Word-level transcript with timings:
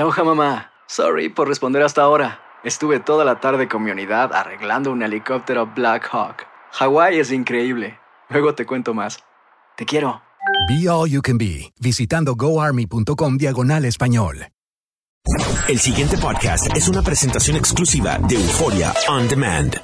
Aloha 0.00 0.24
mamá. 0.24 0.72
Sorry 0.86 1.28
por 1.28 1.46
responder 1.46 1.82
hasta 1.82 2.00
ahora. 2.00 2.40
Estuve 2.64 3.00
toda 3.00 3.22
la 3.22 3.38
tarde 3.38 3.68
con 3.68 3.82
mi 3.82 3.90
unidad 3.90 4.32
arreglando 4.32 4.90
un 4.90 5.02
helicóptero 5.02 5.66
Black 5.66 6.08
Hawk. 6.10 6.46
Hawái 6.72 7.18
es 7.18 7.30
increíble. 7.30 7.98
Luego 8.30 8.54
te 8.54 8.64
cuento 8.64 8.94
más. 8.94 9.18
Te 9.76 9.84
quiero. 9.84 10.22
Be 10.70 10.88
All 10.88 11.10
You 11.10 11.20
Can 11.20 11.36
Be, 11.36 11.74
visitando 11.78 12.34
goarmy.com 12.34 13.36
diagonal 13.36 13.84
español. 13.84 14.46
El 15.68 15.78
siguiente 15.78 16.16
podcast 16.16 16.74
es 16.74 16.88
una 16.88 17.02
presentación 17.02 17.58
exclusiva 17.58 18.16
de 18.26 18.36
Euforia 18.36 18.94
On 19.06 19.28
Demand. 19.28 19.76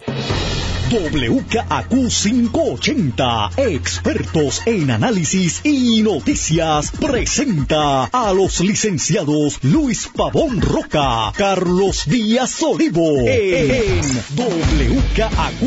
WKAQ 0.88 1.90
580, 1.90 3.50
expertos 3.56 4.62
en 4.66 4.92
análisis 4.92 5.60
y 5.64 6.00
noticias, 6.02 6.92
presenta 6.92 8.04
a 8.04 8.32
los 8.32 8.60
licenciados 8.60 9.58
Luis 9.64 10.08
Pavón 10.14 10.60
Roca, 10.60 11.32
Carlos 11.36 12.04
Díaz 12.06 12.62
Olivo, 12.62 13.18
en 13.26 14.00
WKAQ 14.36 15.62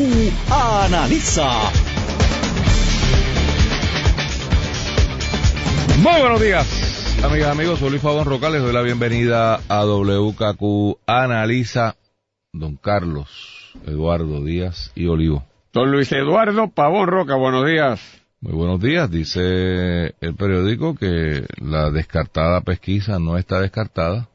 Analiza. 0.50 1.50
Muy 5.98 6.18
buenos 6.18 6.40
días, 6.40 6.66
amigas 7.22 7.50
amigos. 7.50 7.78
Soy 7.78 7.90
Luis 7.90 8.02
Fabón 8.02 8.24
Roca. 8.24 8.48
Les 8.48 8.62
doy 8.62 8.72
la 8.72 8.80
bienvenida 8.80 9.60
a 9.68 9.84
WKQ 9.84 10.98
Analiza. 11.06 11.94
Don 12.54 12.76
Carlos 12.76 13.59
Eduardo 13.86 14.42
Díaz 14.44 14.92
y 14.94 15.06
Olivo. 15.06 15.44
Don 15.72 15.90
Luis 15.90 16.10
Eduardo 16.12 16.68
Pavón 16.68 17.06
Roca, 17.06 17.36
buenos 17.36 17.66
días. 17.66 18.00
Muy 18.40 18.54
buenos 18.54 18.80
días. 18.80 19.10
Dice 19.10 20.14
el 20.20 20.34
periódico 20.34 20.94
que 20.94 21.46
la 21.58 21.90
descartada 21.90 22.62
pesquisa 22.62 23.18
no 23.18 23.36
está 23.36 23.60
descartada 23.60 24.28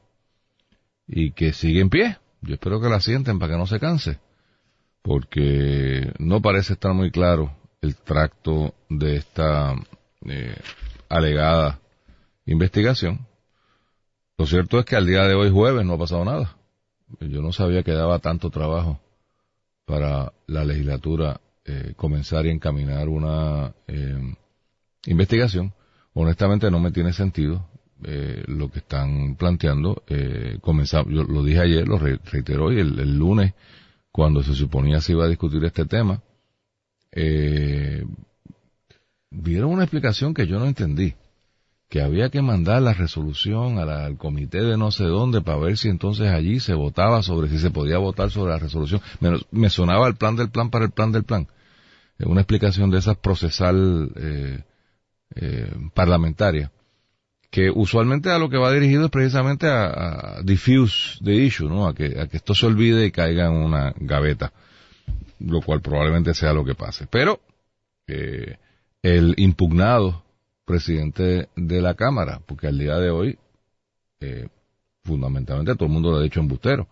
y 1.08 1.32
que 1.32 1.54
sigue 1.54 1.82
en 1.82 1.90
pie. 1.90 2.18
Yo 2.42 2.54
espero 2.54 2.80
que 2.80 2.90
la 2.90 3.02
sienten 3.02 3.40
para 3.40 3.54
que 3.54 3.58
no 3.58 3.66
se 3.66 3.80
canse, 3.80 4.20
porque 5.02 6.14
no 6.20 6.42
parece 6.42 6.74
estar 6.74 6.94
muy 6.94 7.10
claro 7.10 7.52
el 7.82 7.96
tracto 7.96 8.74
de 8.90 9.18
esta 9.18 9.74
eh, 10.26 10.56
alegada 11.10 11.80
investigación. 12.46 13.26
Lo 14.38 14.46
cierto 14.46 14.80
es 14.80 14.86
que 14.86 14.96
al 14.96 15.08
día 15.08 15.24
de 15.24 15.34
hoy 15.34 15.50
jueves 15.50 15.86
no 15.86 15.94
ha 15.94 15.98
pasado 15.98 16.24
nada. 16.26 16.56
Yo 17.20 17.42
no 17.42 17.52
sabía 17.52 17.84
que 17.84 17.92
daba 17.92 18.20
tanto 18.20 18.50
trabajo 18.50 19.00
para 19.86 20.34
la 20.48 20.64
legislatura 20.66 21.40
eh, 21.66 21.94
comenzar 21.96 22.46
y 22.46 22.50
encaminar 22.50 23.08
una 23.10 23.74
eh, 23.88 24.36
investigación. 25.08 25.74
Honestamente 26.14 26.70
no 26.72 26.80
me 26.80 26.92
tiene 26.92 27.14
sentido 27.14 27.68
eh, 28.04 28.44
lo 28.48 28.70
que 28.70 28.80
están 28.80 29.36
planteando. 29.36 30.04
Eh, 30.08 30.58
comenzar, 30.62 31.08
yo 31.10 31.24
lo 31.24 31.44
dije 31.44 31.60
ayer, 31.62 31.88
lo 31.88 31.98
re- 31.98 32.20
reitero 32.32 32.66
hoy, 32.66 32.80
el, 32.80 33.00
el 33.00 33.18
lunes, 33.18 33.54
cuando 34.12 34.44
se 34.44 34.54
suponía 34.54 35.02
se 35.02 35.12
iba 35.14 35.26
a 35.26 35.30
discutir 35.30 35.64
este 35.66 35.86
tema. 35.86 36.22
Eh, 37.12 38.04
dieron 39.30 39.72
una 39.72 39.84
explicación 39.84 40.34
que 40.34 40.48
yo 40.48 40.60
no 40.60 40.66
entendí. 40.66 41.14
Que 41.90 42.02
había 42.02 42.30
que 42.30 42.42
mandar 42.42 42.82
la 42.82 42.94
resolución 42.94 43.78
al 43.78 44.18
comité 44.18 44.62
de 44.62 44.78
no 44.78 44.92
sé 44.92 45.04
dónde 45.04 45.42
para 45.42 45.60
ver 45.60 45.78
si 45.78 45.90
entonces 45.90 46.28
allí 46.32 46.60
se 46.60 46.74
votaba 46.74 47.22
sobre 47.22 47.48
si 47.50 47.60
se 47.60 47.70
podía 47.72 48.00
votar 48.00 48.32
sobre 48.32 48.54
la 48.54 48.60
resolución. 48.60 49.02
Me, 49.20 49.40
me 49.52 49.70
sonaba 49.70 50.08
el 50.08 50.16
plan 50.16 50.36
del 50.36 50.50
plan 50.50 50.70
para 50.70 50.86
el 50.86 50.92
plan 50.92 51.12
del 51.12 51.24
plan. 51.24 51.48
Una 52.20 52.42
explicación 52.42 52.90
de 52.92 52.98
esas 52.98 53.18
procesal 53.18 54.12
eh, 54.16 54.64
eh, 55.36 55.72
parlamentaria 55.94 56.72
que 57.56 57.72
usualmente 57.74 58.30
a 58.30 58.38
lo 58.38 58.50
que 58.50 58.58
va 58.58 58.70
dirigido 58.74 59.06
es 59.06 59.12
precisamente 59.12 59.66
a, 59.68 60.40
a 60.40 60.42
diffuse 60.44 61.24
the 61.24 61.34
issue, 61.34 61.70
¿no? 61.70 61.88
A 61.88 61.96
que, 61.96 62.20
a 62.20 62.28
que 62.28 62.36
esto 62.36 62.54
se 62.54 62.66
olvide 62.66 63.06
y 63.06 63.12
caiga 63.12 63.46
en 63.46 63.54
una 63.54 63.94
gaveta, 63.96 64.52
lo 65.40 65.62
cual 65.62 65.80
probablemente 65.80 66.34
sea 66.34 66.52
lo 66.52 66.66
que 66.66 66.76
pase. 66.76 67.08
Pero 67.10 67.40
eh, 68.08 68.58
el 69.02 69.36
impugnado 69.38 70.25
presidente 70.66 71.50
de 71.56 71.82
la 71.82 71.94
Cámara, 71.94 72.42
porque 72.46 72.68
al 72.68 72.78
día 72.78 72.98
de 72.98 73.10
hoy, 73.10 73.38
eh, 74.20 74.48
fundamentalmente 75.04 75.76
todo 75.76 75.86
el 75.86 75.94
mundo 75.94 76.12
lo 76.12 76.18
ha 76.18 76.24
dicho 76.24 76.40
embustero. 76.40 76.88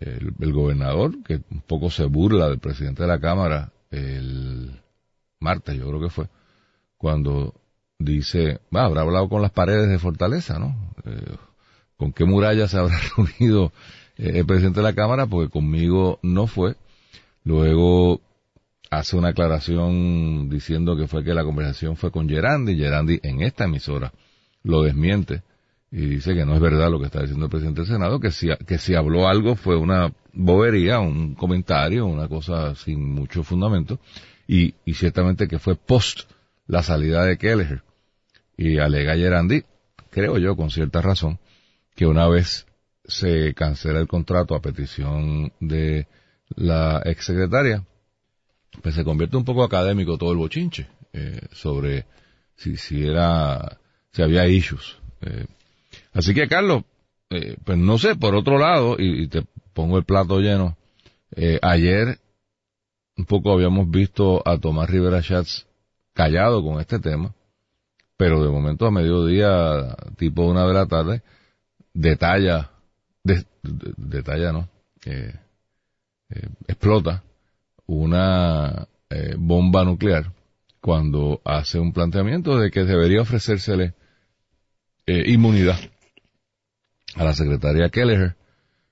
El, 0.00 0.32
el 0.40 0.52
gobernador, 0.52 1.22
que 1.22 1.40
un 1.50 1.60
poco 1.60 1.90
se 1.90 2.04
burla 2.06 2.48
del 2.48 2.58
presidente 2.58 3.02
de 3.02 3.08
la 3.08 3.20
Cámara 3.20 3.72
el 3.90 4.80
martes, 5.38 5.76
yo 5.76 5.86
creo 5.88 6.00
que 6.00 6.08
fue, 6.08 6.28
cuando 6.96 7.54
dice, 7.98 8.60
va, 8.74 8.84
habrá 8.84 9.02
hablado 9.02 9.28
con 9.28 9.42
las 9.42 9.52
paredes 9.52 9.88
de 9.88 9.98
Fortaleza, 9.98 10.58
¿no? 10.58 10.74
Eh, 11.04 11.36
¿Con 11.96 12.12
qué 12.12 12.24
muralla 12.24 12.68
se 12.68 12.78
habrá 12.78 12.96
reunido 13.16 13.72
eh, 14.16 14.32
el 14.36 14.46
presidente 14.46 14.80
de 14.80 14.84
la 14.84 14.94
Cámara? 14.94 15.26
Porque 15.26 15.50
conmigo 15.50 16.18
no 16.22 16.46
fue. 16.46 16.76
Luego 17.44 18.20
hace 18.92 19.16
una 19.16 19.28
aclaración 19.28 20.50
diciendo 20.50 20.94
que 20.98 21.08
fue 21.08 21.24
que 21.24 21.32
la 21.32 21.44
conversación 21.44 21.96
fue 21.96 22.10
con 22.10 22.28
Gerandi. 22.28 22.76
Gerandi 22.76 23.20
en 23.22 23.40
esta 23.40 23.64
emisora 23.64 24.12
lo 24.64 24.82
desmiente 24.82 25.42
y 25.90 26.04
dice 26.06 26.34
que 26.34 26.44
no 26.44 26.54
es 26.54 26.60
verdad 26.60 26.90
lo 26.90 26.98
que 26.98 27.06
está 27.06 27.22
diciendo 27.22 27.46
el 27.46 27.50
presidente 27.50 27.80
del 27.80 27.88
Senado, 27.88 28.20
que 28.20 28.30
si, 28.30 28.48
que 28.66 28.76
si 28.76 28.94
habló 28.94 29.28
algo 29.28 29.56
fue 29.56 29.76
una 29.76 30.12
bobería, 30.34 31.00
un 31.00 31.34
comentario, 31.34 32.04
una 32.04 32.28
cosa 32.28 32.74
sin 32.74 33.14
mucho 33.14 33.42
fundamento, 33.42 33.98
y, 34.46 34.74
y 34.84 34.92
ciertamente 34.92 35.48
que 35.48 35.58
fue 35.58 35.74
post 35.74 36.30
la 36.66 36.82
salida 36.82 37.24
de 37.24 37.38
Kelleher. 37.38 37.82
Y 38.58 38.76
alega 38.76 39.16
Gerandi, 39.16 39.64
creo 40.10 40.36
yo 40.36 40.54
con 40.54 40.70
cierta 40.70 41.00
razón, 41.00 41.38
que 41.94 42.06
una 42.06 42.28
vez 42.28 42.66
se 43.04 43.54
cancela 43.54 44.00
el 44.00 44.08
contrato 44.08 44.54
a 44.54 44.60
petición 44.60 45.52
de 45.60 46.06
la 46.56 47.00
exsecretaria, 47.04 47.86
pues 48.80 48.94
se 48.94 49.04
convierte 49.04 49.36
un 49.36 49.44
poco 49.44 49.62
académico 49.64 50.16
todo 50.16 50.32
el 50.32 50.38
bochinche 50.38 50.86
eh, 51.12 51.40
sobre 51.52 52.06
si, 52.56 52.76
si 52.76 53.04
era, 53.06 53.78
si 54.12 54.22
había 54.22 54.46
issues. 54.48 54.96
Eh, 55.20 55.46
así 56.14 56.32
que 56.32 56.48
Carlos, 56.48 56.84
eh, 57.30 57.56
pues 57.64 57.76
no 57.76 57.98
sé, 57.98 58.16
por 58.16 58.34
otro 58.34 58.58
lado, 58.58 58.96
y, 58.98 59.28
te 59.28 59.44
pongo 59.74 59.98
el 59.98 60.04
plato 60.04 60.38
lleno, 60.40 60.76
eh, 61.34 61.58
ayer 61.62 62.18
un 63.16 63.26
poco 63.26 63.52
habíamos 63.52 63.90
visto 63.90 64.42
a 64.46 64.58
Tomás 64.58 64.88
Rivera 64.88 65.22
Schatz 65.22 65.66
callado 66.14 66.62
con 66.62 66.80
este 66.80 66.98
tema, 66.98 67.34
pero 68.16 68.42
de 68.42 68.50
momento 68.50 68.86
a 68.86 68.90
mediodía, 68.90 69.96
tipo 70.16 70.42
una 70.42 70.66
de 70.66 70.74
la 70.74 70.86
tarde, 70.86 71.22
detalla, 71.92 72.70
de- 73.22 73.46
de- 73.62 73.94
detalla 73.96 74.52
no, 74.52 74.68
explota 76.66 77.22
una 77.86 78.88
eh, 79.10 79.34
bomba 79.38 79.84
nuclear 79.84 80.32
cuando 80.80 81.40
hace 81.44 81.78
un 81.78 81.92
planteamiento 81.92 82.58
de 82.58 82.70
que 82.70 82.84
debería 82.84 83.22
ofrecérsele 83.22 83.94
eh, 85.06 85.24
inmunidad 85.30 85.78
a 87.16 87.24
la 87.24 87.34
secretaria 87.34 87.88
Kelleher 87.88 88.36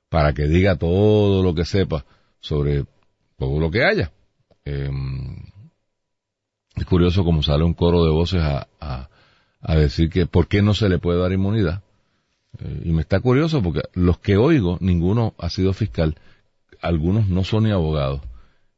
para 0.09 0.33
que 0.33 0.47
diga 0.47 0.77
todo 0.77 1.43
lo 1.43 1.55
que 1.55 1.65
sepa 1.65 2.05
sobre 2.41 2.85
todo 3.39 3.59
lo 3.61 3.71
que 3.71 3.85
haya. 3.85 4.13
Eh, 4.65 4.91
es 6.77 6.85
curioso 6.85 7.25
como 7.25 7.43
sale 7.43 7.65
un 7.65 7.75
coro 7.75 8.05
de 8.05 8.11
voces 8.11 8.43
a, 8.43 8.69
a, 8.81 9.09
a 9.61 9.77
decir 9.77 10.11
que 10.11 10.27
por 10.27 10.49
qué 10.49 10.63
no 10.63 10.75
se 10.75 10.89
le 10.89 10.99
puede 10.99 11.21
dar 11.21 11.33
inmunidad. 11.33 11.83
Eh, 12.59 12.83
y 12.85 12.93
me 12.93 13.03
está 13.03 13.21
curioso 13.21 13.63
porque 13.63 13.83
los 13.95 14.19
que 14.19 14.37
oigo, 14.37 14.79
ninguno 14.81 15.35
ha 15.39 15.51
sido 15.51 15.73
fiscal, 15.73 16.17
algunos 16.81 17.29
no 17.29 17.45
son 17.45 17.65
ni 17.65 17.71
abogados. 17.71 18.21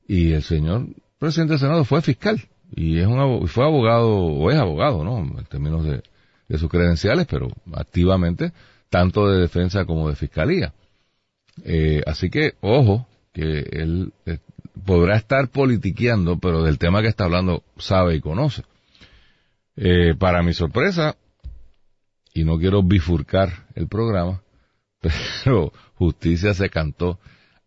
Y 0.06 0.32
el 0.32 0.42
señor 0.42 0.86
presidente 1.18 1.52
del 1.52 1.60
Senado 1.60 1.84
fue 1.84 2.02
fiscal 2.02 2.40
y 2.74 2.98
es 2.98 3.06
un 3.06 3.46
fue 3.48 3.64
abogado 3.64 4.10
o 4.10 4.50
es 4.50 4.58
abogado, 4.58 5.04
¿no? 5.04 5.18
En 5.18 5.44
términos 5.44 5.84
de, 5.84 6.02
de 6.48 6.58
sus 6.58 6.68
credenciales, 6.68 7.26
pero 7.26 7.48
activamente 7.72 8.52
tanto 8.92 9.28
de 9.28 9.40
defensa 9.40 9.86
como 9.86 10.08
de 10.08 10.16
fiscalía. 10.16 10.74
Eh, 11.64 12.02
así 12.06 12.30
que 12.30 12.54
ojo 12.60 13.06
que 13.32 13.60
él 13.72 14.12
eh, 14.26 14.38
podrá 14.84 15.16
estar 15.16 15.48
politiqueando, 15.48 16.38
pero 16.38 16.62
del 16.62 16.78
tema 16.78 17.00
que 17.00 17.08
está 17.08 17.24
hablando 17.24 17.62
sabe 17.78 18.16
y 18.16 18.20
conoce. 18.20 18.62
Eh, 19.76 20.14
para 20.18 20.42
mi 20.42 20.52
sorpresa, 20.52 21.16
y 22.34 22.44
no 22.44 22.58
quiero 22.58 22.82
bifurcar 22.82 23.66
el 23.74 23.88
programa, 23.88 24.42
pero 25.44 25.72
justicia 25.94 26.52
se 26.52 26.68
cantó 26.68 27.18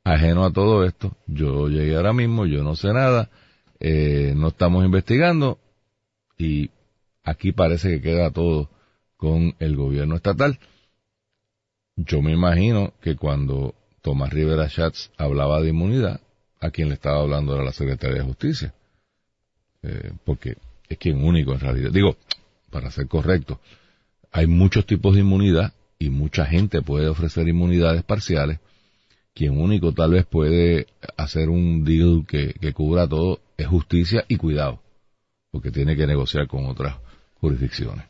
ajeno 0.05 0.45
a 0.45 0.53
todo 0.53 0.85
esto. 0.85 1.17
Yo 1.27 1.67
llegué 1.67 1.97
ahora 1.97 2.13
mismo, 2.13 2.45
yo 2.45 2.63
no 2.63 2.75
sé 2.77 2.93
nada, 2.93 3.29
eh, 3.81 4.33
no 4.37 4.49
estamos 4.49 4.85
investigando 4.85 5.59
y 6.37 6.69
aquí 7.23 7.51
parece 7.51 7.89
que 7.89 8.01
queda 8.01 8.31
todo 8.31 8.69
con 9.17 9.55
el 9.59 9.75
gobierno 9.75 10.15
estatal. 10.15 10.59
Yo 11.97 12.21
me 12.21 12.31
imagino 12.31 12.93
que 13.01 13.15
cuando 13.15 13.73
Tomás 14.01 14.31
Rivera 14.31 14.69
Schatz 14.69 15.11
hablaba 15.17 15.61
de 15.61 15.69
inmunidad, 15.69 16.21
a 16.61 16.69
quien 16.69 16.89
le 16.89 16.95
estaba 16.95 17.21
hablando 17.21 17.55
era 17.55 17.63
la 17.63 17.73
Secretaría 17.73 18.17
de 18.17 18.23
Justicia. 18.23 18.73
Eh, 19.81 20.11
porque 20.23 20.57
es 20.87 20.97
quien 20.97 21.23
único 21.23 21.53
en 21.53 21.59
realidad. 21.59 21.91
Digo, 21.91 22.15
para 22.69 22.91
ser 22.91 23.07
correcto, 23.07 23.59
hay 24.31 24.45
muchos 24.47 24.85
tipos 24.85 25.15
de 25.15 25.21
inmunidad 25.21 25.73
y 25.97 26.09
mucha 26.09 26.45
gente 26.45 26.81
puede 26.81 27.07
ofrecer 27.07 27.47
inmunidades 27.47 28.03
parciales. 28.03 28.59
Quien 29.35 29.59
único 29.59 29.91
tal 29.91 30.11
vez 30.11 30.25
puede 30.25 30.87
hacer 31.17 31.49
un 31.49 31.83
deal 31.83 32.25
que, 32.25 32.53
que 32.53 32.71
cubra 32.71 33.05
todo 33.05 33.41
es 33.57 33.67
justicia 33.67 34.23
y 34.29 34.37
cuidado, 34.37 34.79
porque 35.51 35.71
tiene 35.71 35.97
que 35.97 36.07
negociar 36.07 36.47
con 36.47 36.65
otras 36.67 36.95
jurisdicciones. 37.41 38.05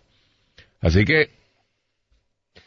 Así 0.81 1.03
que, 1.03 1.31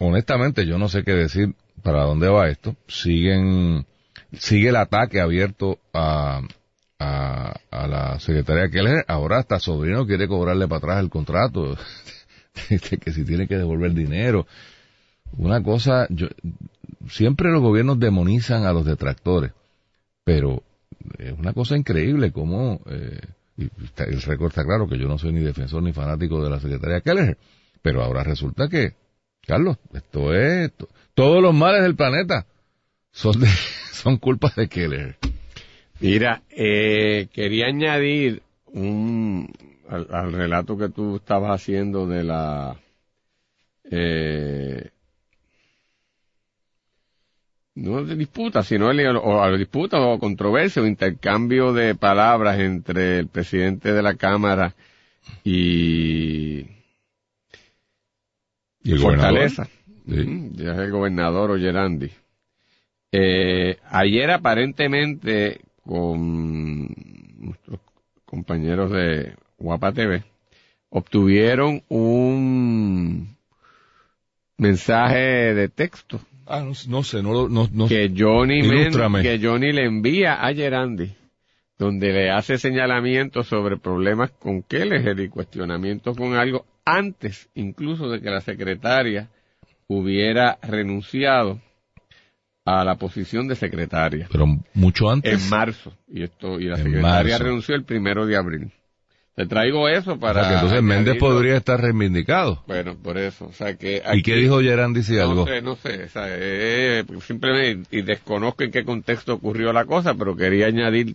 honestamente, 0.00 0.66
yo 0.66 0.76
no 0.76 0.88
sé 0.88 1.04
qué 1.04 1.12
decir 1.12 1.54
para 1.84 2.02
dónde 2.02 2.28
va 2.28 2.48
esto. 2.48 2.74
Siguen, 2.88 3.86
sigue 4.32 4.70
el 4.70 4.76
ataque 4.76 5.20
abierto 5.20 5.78
a, 5.92 6.42
a, 6.98 7.60
a 7.70 7.86
la 7.86 8.18
secretaria 8.18 8.70
Keller. 8.70 9.04
Ahora 9.06 9.38
hasta 9.38 9.60
Sobrino 9.60 10.04
quiere 10.04 10.26
cobrarle 10.26 10.66
para 10.66 10.78
atrás 10.78 11.00
el 11.04 11.10
contrato, 11.10 11.76
que 12.68 13.12
si 13.12 13.24
tiene 13.24 13.46
que 13.46 13.56
devolver 13.56 13.92
dinero. 13.92 14.48
Una 15.36 15.62
cosa, 15.62 16.08
yo, 16.10 16.26
siempre 17.08 17.50
los 17.50 17.62
gobiernos 17.62 17.98
demonizan 17.98 18.64
a 18.64 18.72
los 18.72 18.84
detractores, 18.84 19.52
pero 20.24 20.62
es 21.18 21.32
una 21.32 21.52
cosa 21.52 21.76
increíble 21.76 22.32
como, 22.32 22.80
eh, 22.86 23.20
el 23.56 24.22
récord 24.22 24.48
está 24.48 24.64
claro 24.64 24.88
que 24.88 24.98
yo 24.98 25.08
no 25.08 25.18
soy 25.18 25.32
ni 25.32 25.40
defensor 25.40 25.82
ni 25.82 25.92
fanático 25.92 26.42
de 26.42 26.50
la 26.50 26.60
secretaria 26.60 27.00
Keller, 27.00 27.38
pero 27.82 28.02
ahora 28.02 28.22
resulta 28.22 28.68
que, 28.68 28.94
Carlos, 29.46 29.78
esto 29.92 30.34
es, 30.34 30.72
todos 31.14 31.42
los 31.42 31.54
males 31.54 31.82
del 31.82 31.96
planeta 31.96 32.46
son 33.10 33.40
de, 33.40 33.46
son 33.92 34.18
culpas 34.18 34.54
de 34.56 34.68
Keller. 34.68 35.16
Mira, 36.00 36.42
eh, 36.50 37.28
quería 37.32 37.66
añadir 37.66 38.42
un, 38.66 39.52
al, 39.88 40.06
al, 40.12 40.32
relato 40.32 40.78
que 40.78 40.88
tú 40.90 41.16
estabas 41.16 41.60
haciendo 41.60 42.06
de 42.06 42.22
la, 42.22 42.76
eh, 43.90 44.90
no 47.78 48.04
de 48.04 48.16
disputa, 48.16 48.62
sino 48.62 48.90
el, 48.90 49.16
o 49.16 49.42
a 49.42 49.56
disputa 49.56 50.00
o 50.00 50.18
controversia 50.18 50.82
o 50.82 50.86
intercambio 50.86 51.72
de 51.72 51.94
palabras 51.94 52.58
entre 52.58 53.20
el 53.20 53.28
presidente 53.28 53.92
de 53.92 54.02
la 54.02 54.14
Cámara 54.14 54.74
y, 55.44 56.66
¿Y 58.82 58.92
el 58.92 58.98
Fortaleza. 58.98 59.68
Sí. 60.08 60.50
Ya 60.54 60.72
es 60.72 60.78
el 60.78 60.90
gobernador 60.90 61.52
Oyerandi. 61.52 62.10
Eh, 63.12 63.78
ayer 63.90 64.30
aparentemente 64.30 65.60
con 65.84 66.88
nuestros 67.38 67.80
compañeros 68.24 68.90
de 68.90 69.34
Guapa 69.58 69.92
TV 69.92 70.24
obtuvieron 70.90 71.82
un 71.88 73.36
mensaje 74.56 75.54
de 75.54 75.68
texto 75.68 76.20
Ah, 76.50 76.60
no, 76.60 76.72
no 76.88 77.02
sé, 77.02 77.22
no, 77.22 77.48
no, 77.48 77.68
no 77.70 77.88
que 77.88 78.12
Johnny 78.16 78.62
Men- 78.62 78.92
que 79.22 79.38
Johnny 79.42 79.72
le 79.72 79.84
envía 79.84 80.34
a 80.46 80.54
Gerandi 80.54 81.12
donde 81.78 82.12
le 82.12 82.30
hace 82.30 82.58
señalamientos 82.58 83.46
sobre 83.46 83.76
problemas 83.76 84.30
con 84.32 84.62
Kelleher 84.62 85.20
y 85.20 85.28
cuestionamientos 85.28 86.16
con 86.16 86.34
algo 86.34 86.64
antes 86.84 87.48
incluso 87.54 88.08
de 88.08 88.20
que 88.20 88.30
la 88.30 88.40
secretaria 88.40 89.28
hubiera 89.86 90.58
renunciado 90.62 91.60
a 92.64 92.84
la 92.84 92.96
posición 92.96 93.46
de 93.48 93.54
secretaria 93.54 94.28
pero 94.32 94.46
mucho 94.74 95.08
antes. 95.10 95.42
en 95.44 95.50
marzo 95.50 95.92
y 96.08 96.22
esto 96.22 96.58
y 96.60 96.64
la 96.64 96.76
En 96.78 96.84
secretaria 96.84 97.32
marzo. 97.34 97.44
renunció 97.44 97.74
el 97.74 97.84
primero 97.84 98.26
de 98.26 98.36
abril 98.36 98.72
te 99.38 99.46
traigo 99.46 99.88
eso 99.88 100.14
O 100.14 100.18
para 100.18 100.40
sea, 100.40 100.48
que 100.48 100.54
entonces 100.56 100.82
Méndez 100.82 101.16
podría 101.16 101.56
estar 101.56 101.80
reivindicado. 101.80 102.64
bueno 102.66 102.96
por 103.00 103.16
eso 103.18 103.46
o 103.46 103.52
sea 103.52 103.76
que 103.76 104.02
¿Y 104.14 104.22
qué 104.22 104.34
dijo 104.34 104.60
Gerandi 104.60 105.02
si 105.04 105.14
no 105.14 105.22
algo? 105.22 105.46
sé, 105.46 105.62
no 105.62 105.76
sé, 105.76 106.02
o 106.04 106.08
sea, 106.08 106.24
eh, 106.28 107.04
simplemente, 107.24 107.96
y 107.96 108.02
desconozco 108.02 108.64
en 108.64 108.72
qué 108.72 108.84
contexto 108.84 109.34
ocurrió 109.34 109.72
la 109.72 109.84
cosa, 109.84 110.14
pero 110.14 110.34
quería 110.34 110.66
añadir, 110.66 111.14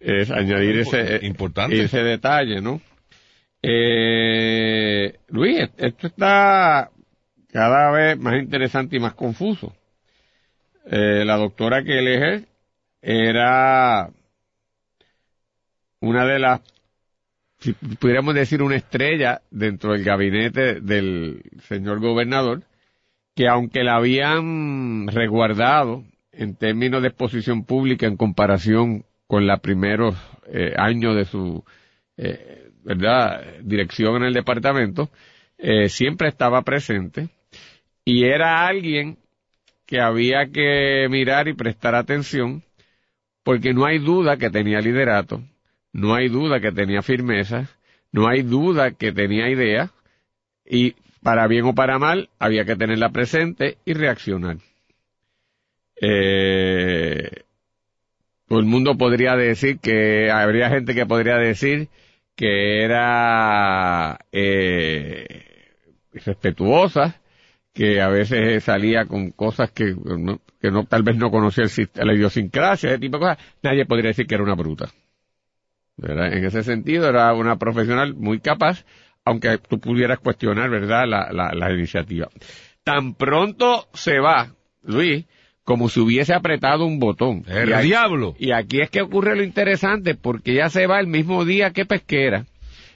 añadir 0.00 0.78
ese, 0.78 1.20
Importante. 1.26 1.82
ese 1.82 2.02
detalle, 2.02 2.60
¿no? 2.62 2.80
Eh, 3.62 5.18
Luis, 5.28 5.68
esto 5.76 6.06
está 6.06 6.90
cada 7.52 7.90
vez 7.90 8.18
más 8.18 8.34
interesante 8.42 8.96
y 8.96 9.00
más 9.00 9.14
confuso. 9.14 9.74
Eh, 10.86 11.24
la 11.24 11.36
doctora 11.36 11.82
Kelleher 11.82 12.44
era 13.00 14.10
una 16.00 16.26
de 16.26 16.38
las, 16.38 16.60
si 17.64 17.72
pudiéramos 17.72 18.34
decir, 18.34 18.60
una 18.62 18.76
estrella 18.76 19.40
dentro 19.50 19.92
del 19.92 20.04
gabinete 20.04 20.82
del 20.82 21.40
señor 21.66 21.98
gobernador, 21.98 22.62
que 23.34 23.48
aunque 23.48 23.82
la 23.82 23.96
habían 23.96 25.06
resguardado 25.06 26.04
en 26.30 26.56
términos 26.56 27.00
de 27.00 27.08
exposición 27.08 27.64
pública 27.64 28.06
en 28.06 28.18
comparación 28.18 29.06
con 29.26 29.46
los 29.46 29.60
primeros 29.60 30.14
eh, 30.46 30.74
años 30.76 31.16
de 31.16 31.24
su 31.24 31.64
eh, 32.18 32.68
verdad 32.84 33.42
dirección 33.62 34.16
en 34.16 34.24
el 34.24 34.34
departamento, 34.34 35.08
eh, 35.56 35.88
siempre 35.88 36.28
estaba 36.28 36.60
presente. 36.62 37.30
Y 38.04 38.24
era 38.24 38.66
alguien 38.66 39.16
que 39.86 40.02
había 40.02 40.48
que 40.52 41.06
mirar 41.08 41.48
y 41.48 41.54
prestar 41.54 41.94
atención 41.94 42.62
porque 43.42 43.72
no 43.72 43.86
hay 43.86 44.00
duda 44.00 44.36
que 44.36 44.50
tenía 44.50 44.80
liderato, 44.80 45.42
no 45.94 46.14
hay 46.14 46.28
duda 46.28 46.60
que 46.60 46.72
tenía 46.72 47.02
firmeza, 47.02 47.68
no 48.10 48.26
hay 48.28 48.42
duda 48.42 48.90
que 48.90 49.12
tenía 49.12 49.48
idea 49.48 49.92
y 50.66 50.96
para 51.22 51.46
bien 51.46 51.64
o 51.66 51.74
para 51.74 51.98
mal 52.00 52.28
había 52.38 52.64
que 52.64 52.74
tenerla 52.74 53.10
presente 53.10 53.78
y 53.84 53.94
reaccionar. 53.94 54.58
Eh, 56.00 57.44
el 58.50 58.64
mundo 58.64 58.96
podría 58.98 59.36
decir 59.36 59.78
que 59.78 60.30
habría 60.32 60.68
gente 60.68 60.94
que 60.94 61.06
podría 61.06 61.36
decir 61.36 61.88
que 62.34 62.82
era 62.82 64.18
eh, 64.32 65.70
respetuosa, 66.12 67.20
que 67.72 68.00
a 68.00 68.08
veces 68.08 68.64
salía 68.64 69.04
con 69.06 69.30
cosas 69.30 69.70
que 69.70 69.94
no, 69.94 70.84
tal 70.86 71.02
vez 71.04 71.16
no 71.16 71.30
conocía 71.30 71.64
el, 71.64 71.90
la 72.04 72.14
idiosincrasia, 72.14 72.90
ese 72.90 72.98
tipo 72.98 73.18
de 73.18 73.22
cosas. 73.22 73.38
Nadie 73.62 73.86
podría 73.86 74.08
decir 74.08 74.26
que 74.26 74.34
era 74.34 74.42
una 74.42 74.56
bruta. 74.56 74.92
¿Verdad? 75.96 76.32
En 76.32 76.44
ese 76.44 76.62
sentido 76.62 77.08
era 77.08 77.32
una 77.34 77.56
profesional 77.56 78.14
muy 78.14 78.40
capaz, 78.40 78.84
aunque 79.24 79.58
tú 79.58 79.78
pudieras 79.80 80.18
cuestionar, 80.18 80.70
¿verdad?, 80.70 81.04
la, 81.06 81.30
la, 81.32 81.52
la 81.54 81.72
iniciativa. 81.72 82.28
Tan 82.82 83.14
pronto 83.14 83.88
se 83.94 84.18
va, 84.20 84.54
Luis, 84.82 85.24
como 85.62 85.88
si 85.88 86.00
hubiese 86.00 86.34
apretado 86.34 86.84
un 86.84 86.98
botón. 86.98 87.42
¡El 87.48 87.70
Y 87.70 87.72
aquí- 87.72 87.86
diablo! 87.88 88.34
y 88.38 88.50
aquí 88.52 88.80
es 88.82 88.90
que 88.90 89.00
ocurre 89.00 89.34
lo 89.36 89.42
interesante, 89.42 90.14
porque 90.14 90.52
ella 90.52 90.68
se 90.68 90.86
va 90.86 91.00
el 91.00 91.06
mismo 91.06 91.44
día 91.46 91.70
que 91.70 91.86
Pesquera, 91.86 92.44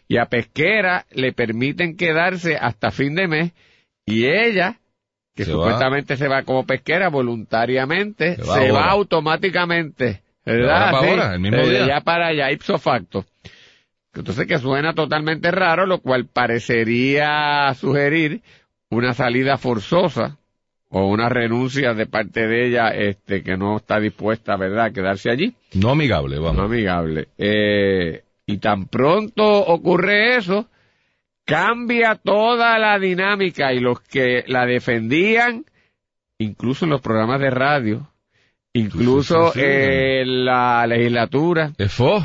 y 0.07 0.19
a 0.19 0.27
Pesquera 0.27 1.07
le 1.13 1.33
permiten 1.33 1.97
quedarse 1.97 2.57
hasta 2.57 2.91
fin 2.91 3.15
de 3.15 3.27
mes, 3.29 3.53
y 4.05 4.27
ella, 4.27 4.81
que 5.35 5.45
Se 5.47 5.53
supuestamente 5.53 6.17
se 6.17 6.29
va 6.29 6.43
como 6.43 6.67
pesquera 6.67 7.09
voluntariamente, 7.11 8.37
Se 8.37 8.43
se 8.45 8.71
va 8.73 8.91
automáticamente, 8.91 10.23
¿verdad? 10.53 10.89
ahora 10.89 10.91
para 10.93 11.03
Sí, 11.05 11.11
ahora, 11.11 11.35
el 11.35 11.41
mismo 11.41 11.57
de 11.59 11.71
día. 11.71 11.85
allá 11.85 12.01
para 12.01 12.27
allá, 12.29 12.51
ipso 12.53 12.79
facto. 12.79 13.25
Entonces 14.15 14.47
que 14.47 14.59
suena 14.59 14.95
totalmente 14.95 15.51
raro, 15.51 15.87
lo 15.87 15.99
cual 15.99 16.27
parecería 16.27 17.73
sugerir 17.75 18.41
una 18.91 19.15
salida 19.15 19.59
forzosa 19.59 20.39
o 20.91 21.07
una 21.09 21.29
renuncia 21.29 21.93
de 21.95 22.07
parte 22.07 22.47
de 22.47 22.67
ella 22.67 22.89
este 22.89 23.43
que 23.43 23.57
no 23.57 23.77
está 23.77 24.01
dispuesta, 24.01 24.57
¿verdad?, 24.57 24.87
a 24.87 24.91
quedarse 24.93 25.31
allí 25.31 25.55
No 25.75 25.91
amigable, 25.91 26.37
no 26.37 26.43
vamos. 26.43 26.65
amigable. 26.65 27.29
Eh, 27.37 28.23
y 28.47 28.57
tan 28.57 28.87
pronto 28.87 29.45
ocurre 29.47 30.37
eso, 30.37 30.67
cambia 31.45 32.15
toda 32.15 32.79
la 32.79 32.99
dinámica 32.99 33.73
y 33.75 33.81
los 33.81 34.01
que 34.01 34.45
la 34.47 34.65
defendían, 34.65 35.65
incluso 36.39 36.87
en 36.87 36.91
los 36.93 37.03
programas 37.03 37.41
de 37.41 37.51
radio, 37.51 38.09
incluso 38.79 39.53
Sí, 39.53 39.61
sí, 39.61 39.67
sí. 39.67 39.67
en 39.67 40.45
la 40.45 40.87
legislatura, 40.87 41.73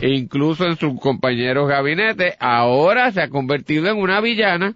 incluso 0.01 0.65
en 0.65 0.77
sus 0.77 0.99
compañeros 0.99 1.67
gabinete, 1.67 2.35
ahora 2.39 3.11
se 3.11 3.21
ha 3.21 3.29
convertido 3.29 3.87
en 3.87 3.97
una 3.97 4.21
villana 4.21 4.75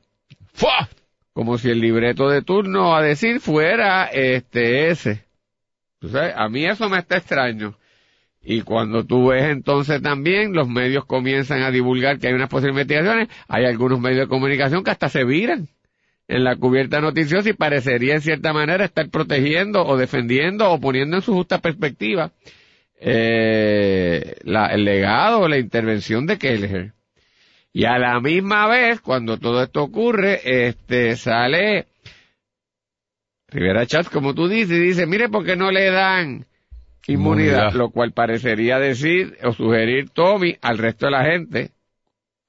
como 1.34 1.58
si 1.60 1.70
el 1.70 1.80
libreto 1.80 2.30
de 2.30 2.42
turno 2.42 2.96
a 2.96 3.02
decir 3.02 3.40
fuera 3.40 4.06
este 4.06 4.90
ese. 4.90 5.24
A 6.36 6.50
mí 6.50 6.66
eso 6.66 6.90
me 6.90 6.98
está 7.00 7.18
extraño. 7.18 7.76
Y 8.44 8.62
cuando 8.62 9.04
tú 9.06 9.28
ves 9.28 9.44
entonces 9.44 10.02
también 10.02 10.54
los 10.54 10.68
medios 10.68 11.06
comienzan 11.06 11.62
a 11.64 11.70
divulgar 11.70 12.18
que 12.18 12.28
hay 12.28 12.34
unas 12.34 12.50
posibles 12.50 12.74
investigaciones, 12.76 13.28
hay 13.48 13.66
algunos 13.66 14.00
medios 14.00 14.22
de 14.22 14.28
comunicación 14.28 14.84
que 14.84 14.92
hasta 14.92 15.10
se 15.10 15.26
viran 15.26 15.68
en 16.28 16.44
la 16.44 16.56
cubierta 16.56 17.00
noticiosa 17.00 17.50
y 17.50 17.54
parecería 17.54 18.16
en 18.16 18.22
cierta 18.22 18.54
manera 18.54 18.86
estar 18.86 19.10
protegiendo 19.10 19.86
o 19.86 19.98
defendiendo 19.98 20.70
o 20.72 20.80
poniendo 20.80 21.18
en 21.18 21.22
su 21.22 21.34
justa 21.34 21.60
perspectiva 21.60 22.32
eh, 23.00 24.36
la, 24.44 24.68
el 24.68 24.84
legado 24.84 25.42
o 25.42 25.48
la 25.48 25.58
intervención 25.58 26.26
de 26.26 26.38
Kelleher. 26.38 26.94
Y 27.72 27.86
a 27.86 27.98
la 28.00 28.20
misma 28.20 28.68
vez, 28.68 29.02
cuando 29.02 29.38
todo 29.38 29.62
esto 29.64 29.84
ocurre, 29.84 30.42
este 30.44 31.16
sale 31.16 31.86
Rivera 33.50 33.86
Chatz, 33.86 34.10
como 34.10 34.34
tú 34.34 34.48
dices, 34.48 34.78
y 34.78 34.82
dice, 34.82 35.06
mire, 35.06 35.30
¿por 35.30 35.46
qué 35.46 35.56
no 35.56 35.72
le 35.72 35.90
dan 35.90 36.46
inmunidad? 37.08 37.08
Inmunidad. 37.08 37.74
Lo 37.74 37.92
cual 37.92 38.12
parecería 38.12 38.78
decir 38.78 39.38
o 39.44 39.54
sugerir 39.54 40.10
Tommy 40.10 40.58
al 40.62 40.78
resto 40.78 41.06
de 41.06 41.12
la 41.12 41.24
gente, 41.24 41.72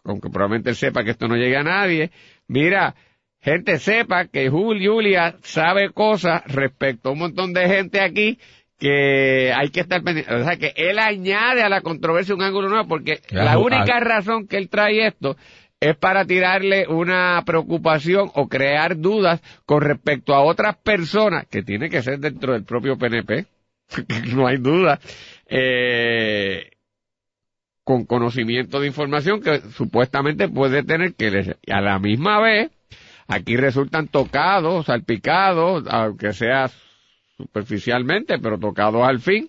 aunque 0.02 0.28
probablemente 0.28 0.70
él 0.70 0.76
sepa 0.76 1.04
que 1.04 1.10
esto 1.10 1.28
no 1.28 1.36
llega 1.36 1.60
a 1.60 1.64
nadie, 1.64 2.10
mira, 2.48 2.96
gente 3.40 3.78
sepa 3.78 4.26
que 4.26 4.50
Jul- 4.50 4.84
Julia 4.84 5.36
sabe 5.42 5.90
cosas 5.90 6.42
respecto 6.46 7.08
a 7.08 7.12
un 7.12 7.18
montón 7.20 7.52
de 7.52 7.68
gente 7.68 8.00
aquí 8.00 8.38
que 8.78 9.52
hay 9.52 9.70
que 9.70 9.80
estar 9.80 10.02
pendiente. 10.02 10.32
O 10.32 10.44
sea, 10.44 10.56
que 10.56 10.72
él 10.76 10.98
añade 10.98 11.62
a 11.62 11.68
la 11.68 11.80
controversia 11.80 12.34
un 12.34 12.42
ángulo 12.42 12.68
nuevo 12.68 12.86
porque 12.88 13.20
la 13.30 13.58
única 13.58 13.96
ah. 13.96 14.00
razón 14.00 14.46
que 14.46 14.56
él 14.56 14.68
trae 14.68 15.06
esto 15.06 15.36
es 15.80 15.96
para 15.96 16.24
tirarle 16.24 16.86
una 16.88 17.40
preocupación 17.46 18.30
o 18.34 18.48
crear 18.48 18.96
dudas 18.98 19.40
con 19.64 19.80
respecto 19.80 20.34
a 20.34 20.42
otras 20.42 20.76
personas 20.76 21.46
que 21.46 21.62
tiene 21.62 21.88
que 21.88 22.02
ser 22.02 22.18
dentro 22.18 22.52
del 22.52 22.64
propio 22.64 22.98
PNP, 22.98 23.46
no 24.34 24.46
hay 24.48 24.56
duda, 24.58 24.98
eh, 25.46 26.70
con 27.84 28.04
conocimiento 28.04 28.80
de 28.80 28.88
información 28.88 29.40
que 29.40 29.60
supuestamente 29.72 30.48
puede 30.48 30.82
tener 30.82 31.14
que 31.14 31.30
les- 31.30 31.56
a 31.70 31.80
la 31.80 31.98
misma 31.98 32.40
vez 32.40 32.70
aquí 33.28 33.56
resultan 33.56 34.08
tocados, 34.08 34.86
salpicados, 34.86 35.84
aunque 35.88 36.32
sea 36.32 36.70
superficialmente, 37.36 38.38
pero 38.38 38.58
tocados 38.58 39.06
al 39.06 39.20
fin, 39.20 39.48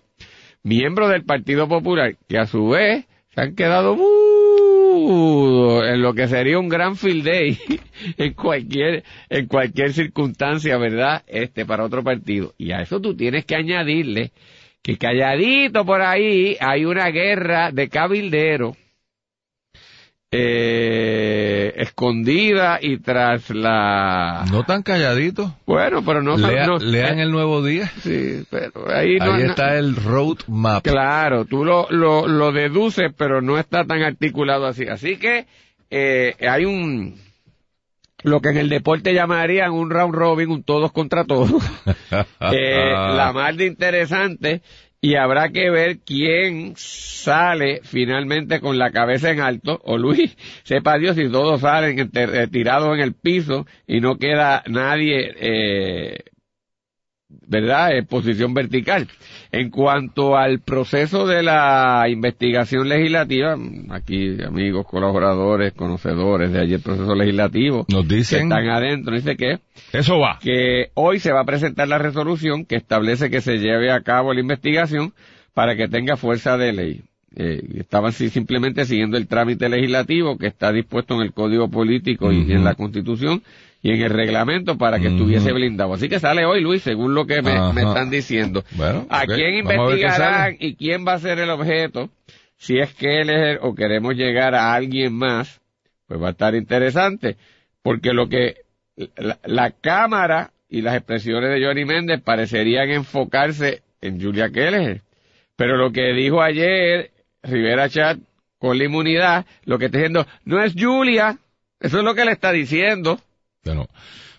miembros 0.62 1.10
del 1.10 1.24
Partido 1.24 1.68
Popular 1.68 2.16
que 2.28 2.38
a 2.38 2.46
su 2.46 2.70
vez 2.70 3.08
se 3.34 3.42
han 3.42 3.56
quedado 3.56 3.96
mudos 3.96 4.20
en 5.88 6.02
lo 6.02 6.14
que 6.14 6.28
sería 6.28 6.60
un 6.60 6.68
gran 6.70 6.96
field 6.96 7.24
day 7.24 7.58
en 8.18 8.34
cualquier 8.34 9.04
en 9.30 9.48
cualquier 9.48 9.94
circunstancia, 9.94 10.78
¿verdad? 10.78 11.24
Este 11.28 11.66
para 11.66 11.86
otro 11.86 12.04
partido. 12.04 12.54
Y 12.58 12.72
a 12.72 12.82
eso 12.82 13.00
tú 13.00 13.16
tienes 13.16 13.46
que 13.46 13.56
añadirle 13.56 14.32
que 14.82 14.98
calladito 14.98 15.86
por 15.86 16.02
ahí 16.02 16.58
hay 16.60 16.86
una 16.86 17.10
guerra 17.10 17.72
de 17.72 17.90
cabilderos 17.90 18.78
eh, 20.32 21.74
escondida 21.78 22.80
y 22.82 23.00
tras 23.00 23.50
la 23.50 24.46
No 24.52 24.64
tan 24.64 24.84
calladito. 24.84 25.56
bueno 25.66 26.04
pero 26.06 26.22
no, 26.22 26.38
Lea- 26.38 26.68
no- 26.68 26.78
lean 26.78 27.20
eh, 27.20 27.24
el 27.24 27.32
nuevo 27.32 27.64
día. 27.64 27.92
sí 28.02 28.44
pero 28.50 28.72
ahí 28.94 29.18
no 29.18 29.34
Ahí 29.34 29.44
está 29.44 29.78
el 29.78 29.96
roadmap. 29.96 30.84
Claro, 30.84 31.46
tú 31.46 31.66
lo, 31.66 31.88
lo, 31.90 32.28
lo 32.28 32.52
deduces, 32.52 33.12
pero 33.18 33.42
no 33.42 33.58
está 33.58 33.86
tan 33.86 34.02
articulado 34.04 34.66
así. 34.68 34.86
Así 34.88 35.18
que 35.18 35.48
eh, 35.90 36.36
hay 36.48 36.66
un, 36.66 37.16
lo 38.24 38.40
que 38.42 38.50
en 38.50 38.58
el 38.58 38.70
deporte 38.70 39.14
llamarían 39.14 39.72
un 39.72 39.90
round 39.90 40.14
robin, 40.14 40.50
un 40.52 40.64
todos 40.64 40.92
contra 40.92 41.26
todos. 41.26 41.52
Eh, 42.52 42.92
la 42.92 43.32
más 43.34 43.56
de 43.58 43.66
interesante 43.68 44.62
y 45.02 45.16
habrá 45.16 45.50
que 45.50 45.70
ver 45.70 46.00
quién 46.00 46.74
sale 46.76 47.82
finalmente 47.84 48.60
con 48.60 48.78
la 48.78 48.92
cabeza 48.92 49.32
en 49.32 49.40
alto, 49.40 49.80
o 49.84 49.98
Luis, 49.98 50.36
sepa 50.64 50.98
Dios 50.98 51.16
si 51.16 51.30
todos 51.30 51.62
salen 51.62 52.10
eh, 52.14 52.48
tirados 52.52 52.94
en 52.96 53.02
el 53.02 53.14
piso 53.14 53.66
y 53.88 54.02
no 54.02 54.18
queda 54.18 54.64
nadie, 54.68 55.34
eh, 55.40 56.24
¿verdad?, 57.30 57.96
en 57.96 58.06
posición 58.06 58.54
vertical. 58.54 59.08
En 59.52 59.70
cuanto 59.70 60.36
al 60.36 60.60
proceso 60.60 61.26
de 61.28 61.44
la 61.44 62.06
investigación 62.10 62.90
legislativa, 62.90 63.56
aquí 63.90 64.42
amigos, 64.44 64.86
colaboradores, 64.86 65.74
conocedores 65.74 66.52
de 66.52 66.62
ayer 66.62 66.82
proceso 66.82 67.16
legislativo, 67.16 67.86
Nos 67.88 68.08
que 68.08 68.16
dicen, 68.16 68.44
están 68.44 68.70
adentro, 68.70 69.16
dice 69.16 69.36
que 69.36 69.60
eso 69.94 70.20
va. 70.20 70.40
que 70.42 70.90
hoy 70.96 71.20
se 71.20 71.32
va 71.32 71.42
a 71.42 71.46
presentar 71.46 71.88
la 71.88 71.98
resolución 71.98 72.66
que 72.66 72.76
establece 72.76 73.30
que 73.30 73.42
se 73.42 73.58
lleve 73.58 73.92
a 73.92 74.02
cabo 74.02 74.34
la 74.34 74.42
investigación 74.42 75.14
para 75.54 75.76
que 75.76 75.88
tenga 75.88 76.18
fuerza 76.18 76.58
de 76.58 76.74
ley. 76.74 77.02
Eh, 77.36 77.62
estaban 77.78 78.12
simplemente 78.12 78.86
siguiendo 78.86 79.16
el 79.16 79.28
trámite 79.28 79.70
legislativo 79.70 80.38
que 80.38 80.48
está 80.48 80.72
dispuesto 80.72 81.14
en 81.16 81.22
el 81.22 81.34
Código 81.34 81.70
Político 81.70 82.32
y 82.32 82.52
en 82.52 82.64
la 82.64 82.74
Constitución 82.74 83.44
y 83.84 83.92
en 83.92 84.02
el 84.02 84.10
reglamento 84.10 84.78
para 84.78 85.00
que 85.00 85.08
estuviese 85.08 85.52
blindado. 85.54 85.94
Así 85.94 86.10
que 86.10 86.20
sale 86.20 86.46
hoy, 86.46 86.62
Luis, 86.62 86.82
según 86.82 87.14
lo 87.14 87.28
que 87.28 87.42
me, 87.42 87.52
están 87.54 88.10
diciendo. 88.10 88.64
Bueno, 88.72 89.06
¿A 89.10 89.26
quién 89.26 89.68
a 89.68 89.74
investigarán 89.74 90.56
y 90.60 90.76
quién 90.76 91.06
va 91.08 91.14
a 91.14 91.20
ser 91.20 91.40
el 91.40 91.50
objeto? 91.52 92.10
Si 92.58 92.78
es 92.80 92.94
que 92.96 93.22
él 93.22 93.30
es 93.30 93.42
el- 93.42 93.60
o 93.62 93.74
queremos 93.76 94.16
llegar 94.16 94.54
a 94.56 94.74
alguien 94.74 95.14
más, 95.14 95.62
pues 96.08 96.22
va 96.22 96.30
a 96.30 96.32
estar 96.32 96.56
interesante. 96.56 97.38
Porque 97.84 98.12
lo 98.12 98.28
que 98.28 98.56
la, 99.18 99.38
la 99.46 99.72
cámara 99.72 100.52
y 100.68 100.82
las 100.82 100.96
expresiones 100.96 101.52
de 101.52 101.66
Johnny 101.66 101.86
Méndez 101.86 102.22
parecerían 102.22 102.90
enfocarse 102.90 103.82
en 104.02 104.20
Julia 104.22 104.50
Keller. 104.50 105.02
Pero 105.56 105.78
lo 105.78 105.92
que 105.92 106.12
dijo 106.14 106.42
ayer 106.42 107.12
Rivera 107.44 107.90
Chat 107.90 108.20
con 108.58 108.78
la 108.78 108.84
inmunidad, 108.86 109.46
lo 109.64 109.80
que 109.80 109.86
está 109.86 109.98
diciendo, 110.00 110.26
no 110.46 110.62
es 110.64 110.74
Julia. 110.78 111.38
Eso 111.80 112.00
es 112.00 112.04
lo 112.04 112.14
que 112.14 112.26
le 112.26 112.32
está 112.34 112.52
diciendo. 112.52 113.20
Bueno, 113.64 113.88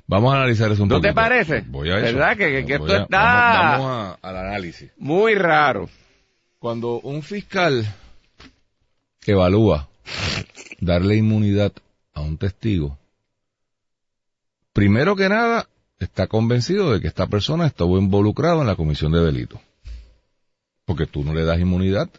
vamos 0.06 0.32
a 0.34 0.36
analizar 0.38 0.70
eso 0.70 0.82
un 0.82 0.88
¿No 0.90 0.96
poquito. 0.96 1.08
te 1.08 1.14
parece? 1.14 1.64
Voy 1.68 1.90
a 1.90 1.96
eso. 1.98 2.04
¿Verdad? 2.16 2.36
Que- 2.36 2.50
que- 2.50 2.66
que 2.66 2.78
Voy 2.78 2.88
esto 2.90 3.00
a- 3.00 3.02
está- 3.04 3.18
Vamos, 3.18 3.86
vamos 3.86 4.18
a- 4.22 4.28
al 4.28 4.36
análisis. 4.36 4.90
Muy 4.98 5.34
raro. 5.34 5.88
Cuando 6.58 7.00
un 7.00 7.22
fiscal 7.22 7.86
evalúa 9.26 9.88
darle 10.80 11.16
inmunidad 11.16 11.72
a 12.12 12.20
un 12.20 12.36
testigo, 12.36 12.98
primero 14.72 15.16
que 15.16 15.28
nada 15.28 15.68
está 15.98 16.26
convencido 16.26 16.92
de 16.92 17.00
que 17.00 17.08
esta 17.08 17.26
persona 17.26 17.66
estuvo 17.66 17.98
involucrada 17.98 18.60
en 18.60 18.66
la 18.66 18.76
comisión 18.76 19.12
de 19.12 19.20
delito. 19.22 19.60
Porque 20.84 21.06
tú 21.06 21.24
no 21.24 21.32
le 21.34 21.44
das 21.44 21.58
inmunidad 21.60 22.10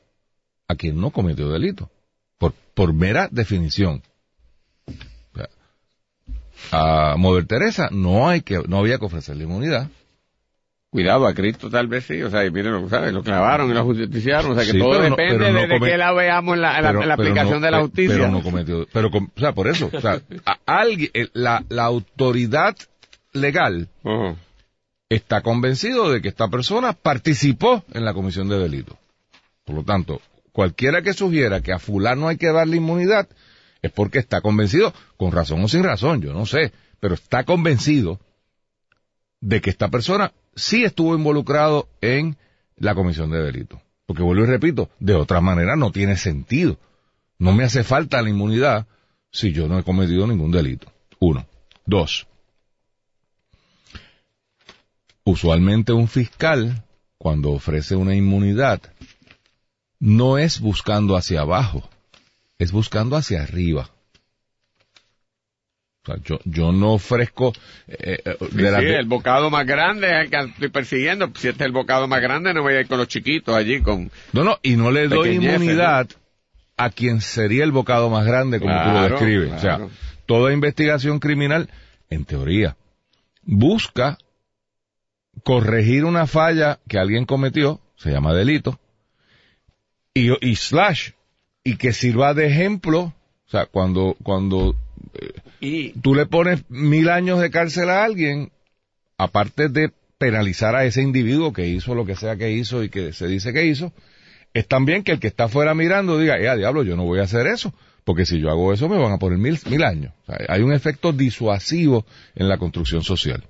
a 0.71 0.75
quien 0.75 0.99
no 0.99 1.11
cometió 1.11 1.49
delito. 1.49 1.89
Por, 2.37 2.53
por 2.73 2.93
mera 2.93 3.27
definición. 3.31 4.01
O 4.87 5.37
sea, 5.37 5.49
a 6.71 7.15
Mover 7.17 7.45
Teresa 7.45 7.89
no 7.91 8.27
hay 8.27 8.41
que, 8.41 8.59
no 8.67 8.79
había 8.79 8.97
que 8.97 9.05
ofrecerle 9.05 9.43
inmunidad. 9.43 9.87
Cuidado, 10.89 11.25
a 11.25 11.33
Cristo 11.33 11.69
tal 11.69 11.87
vez 11.87 12.03
sí, 12.05 12.21
o 12.21 12.29
sea, 12.29 12.45
y 12.45 12.51
miren, 12.51 12.73
lo, 12.73 12.89
¿sabes? 12.89 13.13
lo 13.13 13.23
clavaron 13.23 13.71
y 13.71 13.73
lo 13.73 13.85
justiciaron, 13.85 14.51
o 14.51 14.55
sea 14.55 14.65
que 14.65 14.71
Sí, 14.73 14.79
todo 14.79 14.95
no- 14.97 15.03
depende 15.15 15.37
no 15.53 15.59
de, 15.61 15.67
de 15.67 15.73
come- 15.79 15.89
que 15.91 15.97
la 15.97 16.11
veamos 16.11 16.55
en 16.55 16.61
la, 16.61 16.77
en 16.77 16.83
la- 16.83 16.89
en 16.89 16.95
la 17.07 17.15
pero 17.15 17.29
aplicación 17.29 17.61
no- 17.61 17.65
de 17.65 17.71
la 17.71 17.79
justicia. 17.81 18.15
Pero 18.15 18.27
no 18.29 18.41
cometió, 18.43 18.85
pero, 18.91 19.07
o 19.07 19.39
sea, 19.39 19.53
por 19.53 19.69
eso, 19.69 19.89
o 19.93 20.01
sea, 20.01 20.21
a- 20.45 20.57
alguien, 20.65 21.09
eh, 21.13 21.29
la, 21.31 21.63
la 21.69 21.83
autoridad 21.85 22.75
legal 23.31 23.87
está 25.07 25.39
convencido 25.41 26.11
de 26.11 26.21
que 26.21 26.27
esta 26.27 26.49
persona 26.49 26.91
participó 26.91 27.85
en 27.93 28.03
la 28.03 28.13
comisión 28.13 28.49
de 28.49 28.59
delito. 28.59 28.97
Por 29.63 29.75
lo 29.77 29.83
tanto, 29.83 30.19
cualquiera 30.51 31.01
que 31.01 31.13
sugiera 31.13 31.61
que 31.61 31.73
a 31.73 31.79
fulano 31.79 32.27
hay 32.27 32.37
que 32.37 32.51
darle 32.51 32.77
inmunidad 32.77 33.27
es 33.81 33.91
porque 33.91 34.19
está 34.19 34.41
convencido, 34.41 34.93
con 35.17 35.31
razón 35.31 35.63
o 35.63 35.67
sin 35.67 35.83
razón, 35.83 36.21
yo 36.21 36.33
no 36.33 36.45
sé, 36.45 36.71
pero 36.99 37.15
está 37.15 37.43
convencido 37.43 38.19
de 39.39 39.59
que 39.59 39.71
esta 39.71 39.89
persona 39.89 40.33
sí 40.55 40.83
estuvo 40.83 41.15
involucrado 41.15 41.89
en 42.01 42.37
la 42.77 42.93
comisión 42.93 43.31
de 43.31 43.41
delito. 43.41 43.81
Porque 44.05 44.23
vuelvo 44.23 44.43
y 44.43 44.47
repito, 44.47 44.89
de 44.99 45.15
otra 45.15 45.41
manera 45.41 45.75
no 45.75 45.91
tiene 45.91 46.17
sentido. 46.17 46.77
No 47.39 47.53
me 47.53 47.63
hace 47.63 47.83
falta 47.83 48.21
la 48.21 48.29
inmunidad 48.29 48.87
si 49.31 49.51
yo 49.51 49.67
no 49.67 49.79
he 49.79 49.83
cometido 49.83 50.27
ningún 50.27 50.51
delito. 50.51 50.91
Uno. 51.19 51.47
Dos. 51.85 52.27
Usualmente 55.23 55.93
un 55.93 56.07
fiscal, 56.07 56.83
cuando 57.17 57.51
ofrece 57.51 57.95
una 57.95 58.15
inmunidad, 58.15 58.81
no 60.01 60.37
es 60.37 60.59
buscando 60.59 61.15
hacia 61.15 61.41
abajo, 61.41 61.87
es 62.59 62.71
buscando 62.73 63.15
hacia 63.15 63.43
arriba. 63.43 63.89
O 66.03 66.05
sea, 66.07 66.15
yo, 66.25 66.39
yo 66.45 66.71
no 66.71 66.93
ofrezco 66.93 67.53
eh, 67.87 68.19
eh, 68.25 68.35
Sí, 68.39 68.57
de 68.57 68.71
la- 68.71 68.79
sí, 68.79 68.85
de- 68.85 68.97
el 68.97 69.05
bocado 69.05 69.51
más 69.51 69.67
grande 69.67 70.07
es 70.07 70.25
el 70.25 70.29
que 70.31 70.37
estoy 70.49 70.69
persiguiendo. 70.69 71.27
Si 71.35 71.47
este 71.47 71.63
es 71.63 71.67
el 71.67 71.71
bocado 71.71 72.07
más 72.07 72.19
grande, 72.21 72.53
no 72.55 72.63
voy 72.63 72.73
a 72.73 72.79
ir 72.81 72.87
con 72.87 72.97
los 72.97 73.07
chiquitos 73.07 73.55
allí 73.55 73.81
con... 73.81 74.09
No, 74.33 74.43
no, 74.43 74.57
y 74.63 74.75
no 74.77 74.89
le 74.89 75.07
doy 75.07 75.35
inmunidad 75.35 76.07
a 76.75 76.89
quien 76.89 77.21
sería 77.21 77.63
el 77.63 77.71
bocado 77.71 78.09
más 78.09 78.25
grande, 78.25 78.59
como 78.59 78.71
tú 78.73 78.85
lo 78.87 78.91
Claro, 78.93 79.09
describes. 79.19 79.51
O 79.53 79.59
sea, 79.59 79.75
claro. 79.77 79.91
toda 80.25 80.51
investigación 80.51 81.19
criminal 81.19 81.69
en 82.09 82.25
teoría, 82.25 82.75
busca 83.43 84.17
corregir 85.43 86.03
una 86.05 86.25
falla 86.25 86.79
que 86.87 86.97
alguien 86.97 87.25
cometió, 87.25 87.79
se 87.95 88.09
llama 88.09 88.33
delito, 88.33 88.79
y, 90.13 90.31
y 90.45 90.55
slash, 90.55 91.11
y 91.63 91.77
que 91.77 91.93
sirva 91.93 92.33
de 92.33 92.47
ejemplo, 92.47 92.99
o 92.99 93.49
sea, 93.49 93.65
cuando, 93.65 94.15
cuando 94.23 94.75
eh, 95.13 95.33
Y 95.59 95.89
tú 95.99 96.15
le 96.15 96.25
pones 96.25 96.63
mil 96.69 97.09
años 97.09 97.39
de 97.39 97.51
cárcel 97.51 97.89
a 97.89 98.03
alguien, 98.03 98.51
aparte 99.17 99.69
de 99.69 99.91
penalizar 100.17 100.75
a 100.75 100.85
ese 100.85 101.01
individuo 101.01 101.53
que 101.53 101.67
hizo 101.67 101.95
lo 101.95 102.05
que 102.05 102.15
sea 102.15 102.35
que 102.35 102.51
hizo 102.51 102.83
y 102.83 102.89
que 102.89 103.13
se 103.13 103.27
dice 103.27 103.53
que 103.53 103.65
hizo, 103.65 103.93
es 104.53 104.67
también 104.67 105.03
que 105.03 105.13
el 105.13 105.19
que 105.19 105.27
está 105.27 105.45
afuera 105.45 105.73
mirando 105.73 106.19
diga, 106.19 106.37
eh, 106.37 106.57
diablo, 106.57 106.83
yo 106.83 106.95
no 106.95 107.05
voy 107.05 107.19
a 107.19 107.23
hacer 107.23 107.47
eso, 107.47 107.73
porque 108.03 108.25
si 108.25 108.39
yo 108.39 108.49
hago 108.49 108.73
eso 108.73 108.89
me 108.89 108.97
van 108.97 109.13
a 109.13 109.17
poner 109.17 109.37
mil, 109.37 109.57
mil 109.69 109.83
años. 109.83 110.13
O 110.23 110.25
sea, 110.25 110.45
hay 110.49 110.61
un 110.61 110.73
efecto 110.73 111.13
disuasivo 111.13 112.05
en 112.35 112.49
la 112.49 112.57
construcción 112.57 113.03
social. 113.03 113.43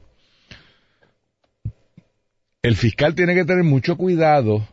El 2.62 2.76
fiscal 2.76 3.16
tiene 3.16 3.34
que 3.34 3.46
tener 3.46 3.64
mucho 3.64 3.98
cuidado, 3.98 4.68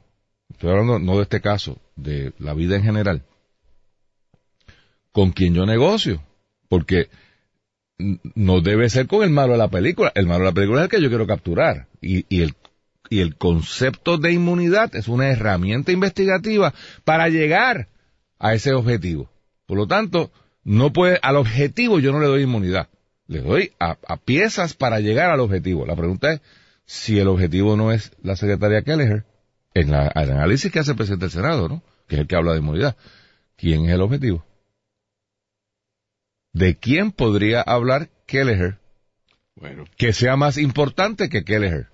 estoy 0.50 0.71
hablando 0.71 0.99
no 0.99 1.17
de 1.17 1.23
este 1.23 1.40
caso, 1.40 1.78
de 1.97 2.33
la 2.38 2.55
vida 2.55 2.76
en 2.76 2.83
general, 2.83 3.23
con 5.12 5.33
quien 5.33 5.55
yo 5.55 5.67
negocio, 5.67 6.23
porque 6.69 7.09
no 7.99 8.61
debe 8.61 8.88
ser 8.88 9.07
con 9.07 9.23
el 9.23 9.31
malo 9.31 9.52
de 9.52 9.59
la 9.59 9.69
película. 9.69 10.12
El 10.14 10.26
malo 10.26 10.40
de 10.40 10.50
la 10.50 10.55
película 10.55 10.81
es 10.81 10.85
el 10.85 10.90
que 10.90 11.02
yo 11.02 11.09
quiero 11.09 11.26
capturar. 11.26 11.88
Y, 12.00 12.25
y 12.28 12.43
el, 12.43 12.55
y 13.11 13.21
el 13.21 13.37
concepto 13.37 14.19
de 14.19 14.33
inmunidad 14.33 14.95
es 14.95 15.09
una 15.09 15.28
herramienta 15.28 15.93
investigativa 15.93 16.73
para 17.05 17.28
llegar 17.28 17.88
a 18.38 18.55
ese 18.55 18.73
objetivo. 18.73 19.31
Por 19.67 19.78
lo 19.78 19.87
tanto, 19.87 20.31
no 20.64 20.93
puede, 20.93 21.19
al 21.23 21.37
objetivo 21.37 21.99
yo 21.99 22.12
no 22.12 22.21
le 22.21 22.26
doy 22.26 22.43
inmunidad. 22.43 22.88
Le 23.26 23.40
doy 23.40 23.73
a, 23.78 23.99
a 24.07 24.17
piezas 24.17 24.75
para 24.75 25.00
llegar 25.00 25.31
al 25.31 25.40
objetivo. 25.40 25.85
La 25.85 25.97
pregunta 25.97 26.33
es 26.33 26.40
si 26.87 27.19
el 27.19 27.28
objetivo 27.28 27.76
no 27.76 27.93
es 27.93 28.12
la 28.23 28.37
secretaria 28.37 28.83
Kelleher, 28.83 29.25
en 29.80 29.90
la, 29.90 30.08
el 30.08 30.30
análisis 30.32 30.70
que 30.73 30.78
hace 30.80 30.90
el 30.92 30.97
presidente 30.97 31.26
del 31.26 31.32
Senado, 31.32 31.68
¿no? 31.68 31.82
Que 32.08 32.16
es 32.16 32.20
el 32.23 32.26
que 32.26 32.37
habla 32.37 32.52
de 32.52 32.58
inmunidad. 32.58 32.97
¿Quién 33.56 33.85
es 33.87 33.90
el 33.92 34.00
objetivo? 34.00 34.44
¿De 36.52 36.76
quién 36.76 37.12
podría 37.12 37.61
hablar 37.62 38.08
Kelleher 38.26 38.76
bueno, 39.56 39.85
que 39.97 40.12
sea 40.12 40.37
más 40.37 40.56
importante 40.58 41.28
que 41.28 41.44
Kelleher? 41.44 41.87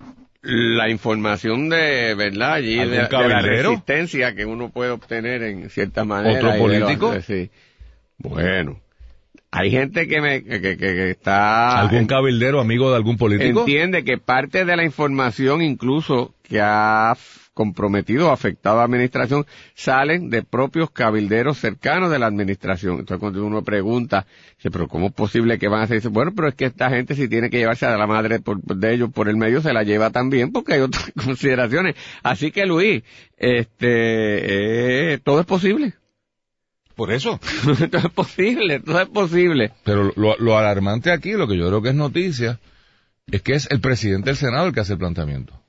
la 0.47 0.89
información 0.89 1.69
de 1.69 2.13
verdad 2.13 2.53
allí 2.53 2.75
de, 2.75 2.99
¿Algún 2.99 3.19
de 3.23 3.27
la 3.29 3.41
resistencia 3.41 4.35
que 4.35 4.45
uno 4.45 4.69
puede 4.69 4.91
obtener 4.91 5.41
en 5.41 5.71
cierta 5.71 6.05
manera. 6.05 6.37
¿Otro 6.37 6.55
político? 6.59 7.13
los- 7.15 7.25
sí. 7.25 7.49
Bueno, 8.19 8.79
hay 9.49 9.71
gente 9.71 10.07
que 10.07 10.21
me 10.21 10.43
que, 10.43 10.61
que- 10.61 10.77
que 10.77 11.09
está 11.09 11.79
¿Algún 11.79 12.05
cabildero 12.05 12.59
amigo 12.61 12.91
de 12.91 12.95
algún 12.97 13.17
político? 13.17 13.61
entiende 13.61 14.03
que 14.03 14.19
parte 14.19 14.65
de 14.65 14.75
la 14.77 14.83
información 14.83 15.63
incluso 15.63 16.35
que 16.43 16.59
ha 16.61 17.15
f- 17.55 17.75
comprometido 17.75 18.27
o 18.27 18.31
afectado 18.31 18.75
a 18.75 18.79
la 18.79 18.85
administración 18.85 19.45
salen 19.73 20.29
de 20.29 20.43
propios 20.43 20.91
cabilderos 20.91 21.57
cercanos 21.57 22.11
de 22.11 22.19
la 22.19 22.27
administración. 22.27 22.99
Entonces 22.99 23.19
cuando 23.19 23.45
uno 23.45 23.63
pregunta, 23.63 24.25
dice, 24.57 24.71
pero 24.71 24.87
¿cómo 24.87 25.07
es 25.07 25.13
posible 25.13 25.57
que 25.57 25.67
van 25.67 25.81
a 25.81 25.83
hacer 25.83 25.97
eso? 25.97 26.09
Bueno, 26.11 26.33
pero 26.35 26.47
es 26.49 26.55
que 26.55 26.65
esta 26.65 26.89
gente 26.89 27.15
si 27.15 27.27
tiene 27.27 27.49
que 27.49 27.57
llevarse 27.57 27.85
a 27.85 27.97
la 27.97 28.07
madre 28.07 28.39
por- 28.39 28.61
de 28.61 28.93
ellos 28.93 29.09
por 29.11 29.29
el 29.29 29.37
medio, 29.37 29.61
se 29.61 29.73
la 29.73 29.83
lleva 29.83 30.09
también 30.11 30.51
porque 30.51 30.73
hay 30.73 30.81
otras 30.81 31.11
consideraciones. 31.25 31.95
Así 32.23 32.51
que 32.51 32.65
Luis, 32.65 33.03
este, 33.37 35.13
eh, 35.13 35.19
todo 35.23 35.39
es 35.39 35.45
posible. 35.45 35.93
Por 36.95 37.11
eso. 37.11 37.39
todo 37.91 38.07
es 38.07 38.13
posible, 38.13 38.79
todo 38.79 39.01
es 39.01 39.09
posible. 39.09 39.71
Pero 39.83 40.11
lo, 40.15 40.37
lo 40.37 40.57
alarmante 40.57 41.11
aquí, 41.11 41.33
lo 41.33 41.47
que 41.47 41.57
yo 41.57 41.67
creo 41.67 41.81
que 41.81 41.89
es 41.89 41.95
noticia, 41.95 42.59
es 43.31 43.41
que 43.41 43.53
es 43.53 43.69
el 43.71 43.81
presidente 43.81 44.29
del 44.29 44.37
Senado 44.37 44.67
el 44.67 44.73
que 44.73 44.79
hace 44.79 44.93
el 44.93 44.99
planteamiento. 44.99 45.61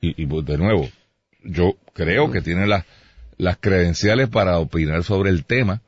Y, 0.00 0.22
y 0.22 0.26
pues, 0.26 0.44
de 0.46 0.58
nuevo, 0.58 0.88
yo 1.42 1.74
creo 1.92 2.30
que 2.30 2.40
tiene 2.42 2.66
las, 2.66 2.84
las 3.36 3.56
credenciales 3.58 4.28
para 4.28 4.58
opinar 4.58 5.04
sobre 5.04 5.30
el 5.30 5.44
tema 5.44 5.82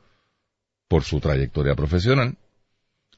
por 0.87 1.03
su 1.03 1.19
trayectoria 1.19 1.75
profesional. 1.75 2.35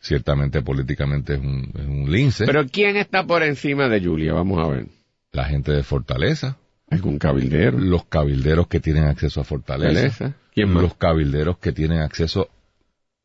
Ciertamente 0.01 0.61
políticamente 0.61 1.33
es 1.33 1.39
un, 1.39 1.71
es 1.75 1.85
un 1.85 2.11
lince. 2.11 2.45
Pero 2.45 2.65
¿quién 2.67 2.95
está 2.95 3.25
por 3.25 3.41
encima 3.43 3.89
de 3.89 4.01
Julia? 4.03 4.33
Vamos 4.33 4.63
a 4.63 4.69
ver. 4.69 4.87
la 5.31 5.45
gente 5.45 5.71
de 5.71 5.83
Fortaleza, 5.83 6.57
¿Algún 6.91 7.17
cabildero? 7.17 7.79
los 7.79 8.05
cabilderos 8.05 8.67
que 8.67 8.79
tienen 8.79 9.05
acceso 9.05 9.41
a 9.41 9.43
Fortaleza, 9.43 9.93
Fortaleza. 10.11 10.33
¿Quién 10.53 10.69
más? 10.69 10.83
los 10.83 10.93
cabilderos 10.95 11.57
que 11.57 11.71
tienen 11.71 11.99
acceso 11.99 12.49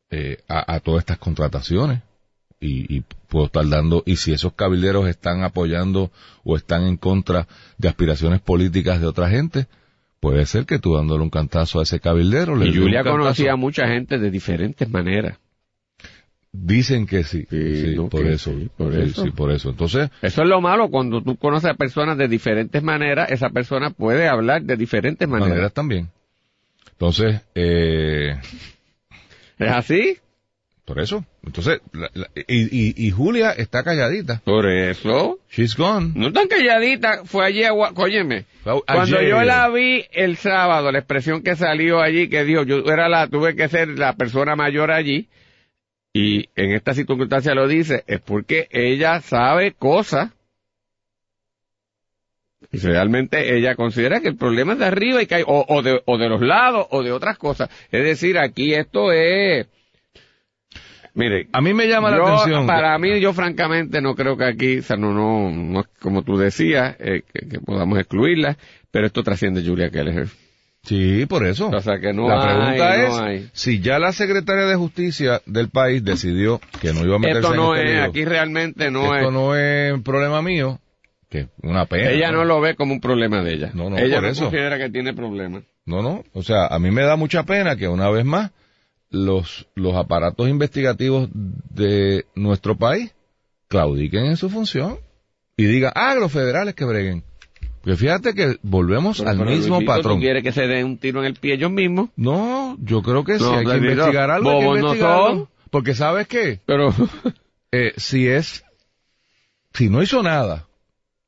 eh, 0.09 0.39
a, 0.47 0.73
a 0.75 0.79
todas 0.79 1.01
estas 1.03 1.19
contrataciones 1.19 2.01
y, 2.59 2.97
y 2.97 3.03
puedo 3.31 3.45
estar 3.45 3.67
dando 3.67 4.03
y 4.05 4.17
si 4.17 4.33
esos 4.33 4.53
cabilderos 4.53 5.07
están 5.07 5.43
apoyando 5.43 6.11
o 6.43 6.57
están 6.57 6.83
en 6.83 6.97
contra 6.97 7.47
de 7.77 7.87
aspiraciones 7.87 8.41
políticas 8.41 8.99
de 8.99 9.07
otra 9.07 9.29
gente 9.29 9.67
puede 10.19 10.45
ser 10.45 10.65
que 10.65 10.77
tú 10.79 10.93
dándole 10.95 11.23
un 11.23 11.29
cantazo 11.29 11.79
a 11.79 11.83
ese 11.83 11.99
cabildero 12.01 12.55
le 12.57 12.67
Y 12.67 12.75
Julia 12.77 13.03
conocía 13.03 13.53
a 13.53 13.55
mucha 13.55 13.87
gente 13.87 14.19
de 14.19 14.29
diferentes 14.29 14.87
maneras. 14.89 15.39
dicen 16.51 17.07
que 17.07 17.23
sí, 17.23 17.47
Sí, 17.49 17.81
sí, 17.81 17.95
no, 17.95 18.09
por 18.09 18.23
que 18.23 18.33
eso 18.33 18.51
sí, 18.51 18.69
por 18.77 18.93
sí, 18.93 18.99
eso. 19.01 19.23
sí, 19.23 19.31
por 19.31 19.51
eso 19.51 19.69
entonces 19.69 20.09
Eso 20.21 20.41
es 20.43 20.47
lo 20.49 20.59
malo, 20.59 20.89
cuando 20.89 21.21
tú 21.23 21.37
conoces 21.37 21.71
a 21.71 21.73
personas 21.75 22.17
de 22.17 22.27
diferentes 22.27 22.83
maneras, 22.83 23.31
esa 23.31 23.49
persona 23.49 23.91
puede 23.91 24.27
hablar 24.27 24.61
de 24.63 24.75
diferentes 24.75 25.27
maneras. 25.27 25.49
maneras 25.49 25.73
también 25.73 26.09
entonces 26.91 27.41
eh, 27.55 28.35
¿Es 29.57 29.69
así? 29.71 30.17
Por 30.93 31.01
eso. 31.01 31.23
Entonces 31.45 31.79
la- 31.93 32.11
la- 32.13 32.29
y, 32.47 32.63
y, 32.89 32.93
y 33.07 33.11
Julia 33.11 33.51
está 33.51 33.81
calladita. 33.83 34.41
Por 34.43 34.67
eso. 34.69 35.39
she's 35.49 35.75
gone. 35.77 36.11
No 36.15 36.33
tan 36.33 36.49
calladita, 36.49 37.21
fue 37.23 37.45
allí 37.45 37.63
a... 37.63 37.73
Óyeme, 37.73 38.43
cuando 38.85 39.21
yo 39.21 39.41
la 39.43 39.69
vi 39.69 40.03
el 40.11 40.35
sábado, 40.35 40.91
la 40.91 40.99
expresión 40.99 41.43
que 41.43 41.55
salió 41.55 42.01
allí, 42.01 42.27
que 42.27 42.43
dijo, 42.43 42.63
yo 42.63 42.79
era 42.91 43.07
la, 43.07 43.27
tuve 43.27 43.55
que 43.55 43.69
ser 43.69 43.87
la 43.97 44.17
persona 44.17 44.57
mayor 44.57 44.91
allí, 44.91 45.29
y 46.11 46.49
en 46.57 46.71
esta 46.73 46.93
circunstancia 46.93 47.55
lo 47.55 47.69
dice, 47.69 48.03
es 48.05 48.19
porque 48.19 48.67
ella 48.71 49.21
sabe 49.21 49.71
cosas, 49.71 50.31
y 52.69 52.77
realmente 52.79 53.55
ella 53.57 53.75
considera 53.75 54.19
que 54.19 54.27
el 54.29 54.35
problema 54.37 54.73
es 54.73 54.79
de 54.79 54.85
arriba 54.85 55.21
y 55.21 55.25
que 55.25 55.35
hay, 55.35 55.43
o, 55.47 55.65
o 55.69 55.81
de, 55.81 56.01
o 56.05 56.17
de 56.17 56.27
los 56.29 56.41
lados, 56.41 56.85
o 56.89 57.01
de 57.01 57.11
otras 57.13 57.37
cosas. 57.37 57.69
Es 57.91 58.03
decir, 58.03 58.37
aquí 58.37 58.73
esto 58.73 59.11
es, 59.13 59.67
mire, 61.13 61.47
a 61.51 61.61
mí 61.61 61.73
me 61.73 61.87
llama 61.87 62.11
la 62.11 62.17
atención 62.17 62.67
Para 62.67 62.97
mí, 62.97 63.19
yo 63.19 63.33
francamente 63.33 64.01
no 64.01 64.15
creo 64.15 64.37
que 64.37 64.45
aquí, 64.45 64.77
o 64.79 64.83
sea, 64.83 64.97
no, 64.97 65.13
no, 65.13 65.49
no 65.51 65.85
como 65.99 66.23
tú 66.23 66.37
decías, 66.37 66.95
eh, 66.99 67.23
que, 67.33 67.47
que 67.47 67.59
podamos 67.59 67.99
excluirla, 67.99 68.57
pero 68.91 69.07
esto 69.07 69.23
trasciende 69.23 69.63
Julia 69.65 69.89
Keller. 69.89 70.27
Sí, 70.83 71.27
por 71.27 71.45
eso. 71.45 71.69
O 71.69 71.79
sea, 71.81 71.99
que 71.99 72.11
no 72.11 72.27
la 72.27 72.35
hay, 72.41 72.47
pregunta 72.47 72.97
no 72.97 73.03
es 73.05 73.19
hay. 73.19 73.49
si 73.53 73.81
ya 73.81 73.99
la 73.99 74.11
secretaria 74.13 74.65
de 74.65 74.75
justicia 74.75 75.41
del 75.45 75.69
país 75.69 76.03
decidió 76.03 76.59
que 76.81 76.91
no 76.91 77.05
iba 77.05 77.17
a 77.17 77.19
meterse 77.19 77.39
Esto 77.41 77.55
no 77.55 77.75
en 77.75 77.81
este 77.81 77.91
es, 77.91 77.97
lío. 77.99 78.09
aquí 78.09 78.25
realmente 78.25 78.89
no 78.89 79.15
Esto 79.15 79.27
es. 79.27 79.33
no 79.33 79.55
es 79.55 79.93
un 79.93 80.01
problema 80.01 80.41
mío, 80.41 80.79
que 81.29 81.49
una 81.61 81.85
pena. 81.85 82.09
ella 82.09 82.31
no 82.31 82.45
lo 82.45 82.59
ve 82.61 82.75
como 82.75 82.93
un 82.93 82.99
problema 82.99 83.43
de 83.43 83.53
ella. 83.53 83.71
No, 83.75 83.91
no, 83.91 83.97
ella 83.99 84.15
por 84.15 84.23
no 84.23 84.29
eso. 84.29 84.41
considera 84.45 84.79
que 84.79 84.89
tiene 84.89 85.13
problemas. 85.13 85.63
No, 85.85 86.01
no, 86.01 86.23
o 86.33 86.41
sea, 86.41 86.65
a 86.65 86.79
mí 86.79 86.89
me 86.89 87.03
da 87.03 87.15
mucha 87.15 87.43
pena 87.43 87.75
que 87.75 87.87
una 87.87 88.09
vez 88.09 88.25
más 88.25 88.49
los, 89.11 89.67
los 89.75 89.95
aparatos 89.95 90.49
investigativos 90.49 91.29
de 91.33 92.25
nuestro 92.33 92.75
país 92.77 93.13
claudiquen 93.67 94.25
en 94.25 94.37
su 94.37 94.49
función 94.49 94.97
y 95.57 95.65
digan, 95.65 95.91
ah, 95.95 96.15
los 96.15 96.31
federales 96.31 96.73
que 96.75 96.85
breguen. 96.85 97.23
Porque 97.81 97.97
fíjate 97.97 98.33
que 98.33 98.57
volvemos 98.63 99.17
Pero- 99.19 99.29
al 99.29 99.37
pero, 99.37 99.49
mismo 99.51 99.75
Luisito, 99.75 99.91
patrón. 99.93 100.15
¿Tú 100.17 100.21
quieres 100.21 100.43
que 100.43 100.51
se 100.51 100.67
den 100.67 100.85
un 100.85 100.97
tiro 100.97 101.19
en 101.21 101.25
el 101.27 101.35
pie 101.35 101.55
ellos 101.55 101.71
mismos? 101.71 102.09
No, 102.15 102.77
yo 102.81 103.01
creo 103.01 103.23
que 103.23 103.37
si 103.37 103.43
No, 103.43 103.57
hay 103.57 103.65
que 103.65 103.77
investigar 103.77 104.29
algo, 104.31 104.49
hay 104.51 104.59
que 104.59 104.65
no 104.65 104.75
investigarlo. 104.77 105.49
Porque 105.69 105.93
¿sabes 105.95 106.27
qué? 106.27 106.59
Pero, 106.65 106.93
Eh, 107.73 107.93
si 107.95 108.27
es, 108.27 108.65
si 109.73 109.87
no 109.87 110.03
hizo 110.03 110.21
nada, 110.21 110.67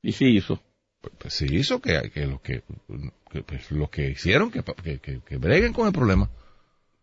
y 0.01 0.11
sí 0.11 0.25
hizo. 0.25 0.59
pues, 0.99 1.13
pues 1.17 1.33
sí 1.33 1.45
hizo 1.49 1.79
que, 1.81 2.11
que 2.13 2.27
los 2.27 2.41
que, 2.41 2.63
que, 3.31 3.43
pues, 3.43 3.71
los 3.71 3.89
que 3.89 4.09
hicieron 4.09 4.51
que, 4.51 4.61
que, 4.99 5.21
que 5.25 5.37
breguen 5.37 5.71
con 5.71 5.87
el 5.87 5.93
problema. 5.93 6.29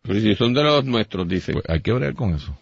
Pero 0.02 0.20
si 0.20 0.34
son 0.34 0.54
de 0.54 0.62
los 0.64 0.84
nuestros, 0.84 1.28
dice. 1.28 1.52
Pues 1.52 1.64
hay 1.68 1.80
que 1.80 1.92
bregar 1.92 2.14
con 2.14 2.34
eso. 2.34 2.56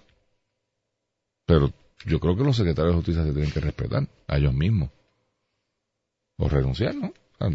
Pero 1.47 1.73
yo 2.05 2.21
creo 2.21 2.37
que 2.37 2.45
los 2.45 2.57
secretarios 2.57 2.93
de 2.93 2.97
justicia 2.97 3.25
se 3.25 3.33
tienen 3.33 3.51
que 3.51 3.61
respetar 3.61 4.07
a 4.27 4.37
ellos 4.37 4.53
mismos. 4.55 4.91
O 6.37 6.49
renunciar, 6.49 6.95
¿no? 6.95 7.09
O 7.09 7.13
sea, 7.39 7.51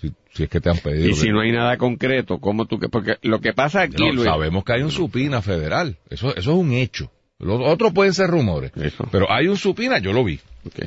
si, 0.00 0.12
si 0.34 0.42
es 0.44 0.48
que 0.48 0.60
te 0.60 0.70
han 0.70 0.78
pedido. 0.78 1.08
y 1.08 1.14
si 1.14 1.26
que- 1.26 1.32
no 1.32 1.40
hay 1.40 1.52
nada 1.52 1.76
concreto, 1.78 2.38
¿cómo 2.38 2.66
tú 2.66 2.78
que? 2.78 2.88
Porque 2.88 3.16
lo 3.22 3.40
que 3.40 3.52
pasa 3.52 3.82
aquí, 3.82 4.06
No, 4.06 4.12
Luis. 4.12 4.24
sabemos 4.28 4.64
que 4.64 4.72
hay 4.74 4.82
un 4.82 4.90
supina 4.90 5.40
federal. 5.42 5.96
Eso, 6.10 6.30
eso 6.36 6.38
es 6.52 6.56
un 6.58 6.72
hecho. 6.72 7.10
Los 7.38 7.60
otros 7.64 7.92
pueden 7.92 8.14
ser 8.14 8.28
rumores. 8.30 8.72
Eso. 8.76 9.06
Pero 9.12 9.30
hay 9.30 9.46
un 9.46 9.56
supina, 9.56 9.98
yo 9.98 10.12
lo 10.12 10.24
vi. 10.24 10.40
Ok. 10.66 10.86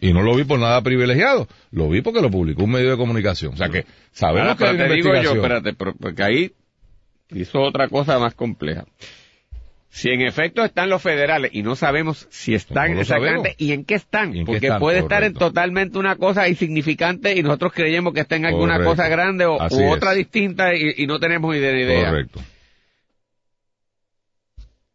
Y 0.00 0.12
no 0.12 0.22
lo 0.22 0.34
vi 0.34 0.44
por 0.44 0.58
nada 0.58 0.82
privilegiado. 0.82 1.46
Lo 1.70 1.88
vi 1.88 2.02
porque 2.02 2.20
lo 2.20 2.30
publicó 2.30 2.64
un 2.64 2.72
medio 2.72 2.90
de 2.90 2.96
comunicación. 2.96 3.54
O 3.54 3.56
sea 3.56 3.68
que 3.68 3.86
sabemos 4.12 4.48
Ahora, 4.50 4.56
que 4.58 4.64
hay 4.66 4.74
una 4.74 4.88
te 4.88 4.94
digo 4.94 5.14
yo, 5.22 5.32
espérate, 5.34 5.72
porque 5.74 6.22
ahí 6.22 6.52
hizo 7.30 7.60
otra 7.62 7.88
cosa 7.88 8.18
más 8.18 8.34
compleja. 8.34 8.84
si 9.90 10.10
en 10.10 10.22
efecto 10.22 10.64
están 10.64 10.88
los 10.90 11.00
federales 11.00 11.50
y 11.54 11.62
no 11.62 11.76
sabemos 11.76 12.26
si 12.30 12.54
están 12.54 12.94
No 12.94 13.00
exactamente 13.00 13.50
sabemos. 13.50 13.56
y 13.58 13.72
en 13.72 13.84
qué 13.84 13.94
están, 13.94 14.34
¿Y 14.34 14.40
en 14.40 14.44
qué 14.46 14.52
porque 14.52 14.66
están? 14.66 14.80
puede 14.80 14.98
estar 14.98 15.22
en 15.22 15.34
totalmente 15.34 15.98
una 15.98 16.16
cosa 16.16 16.48
insignificante 16.48 17.32
y 17.36 17.42
nosotros 17.44 17.72
creemos 17.72 18.12
que 18.12 18.20
está 18.20 18.34
en 18.36 18.46
alguna 18.46 18.74
Correcto. 18.74 18.90
cosa 18.96 19.08
grande 19.08 19.46
o, 19.46 19.64
es. 19.64 19.72
otra 19.88 20.12
distinta 20.12 20.74
y, 20.74 20.94
y 20.96 21.06
no 21.06 21.18
tenemos 21.20 21.54
idea, 21.54 21.70
idea. 21.80 22.08
Correcto. 22.10 22.40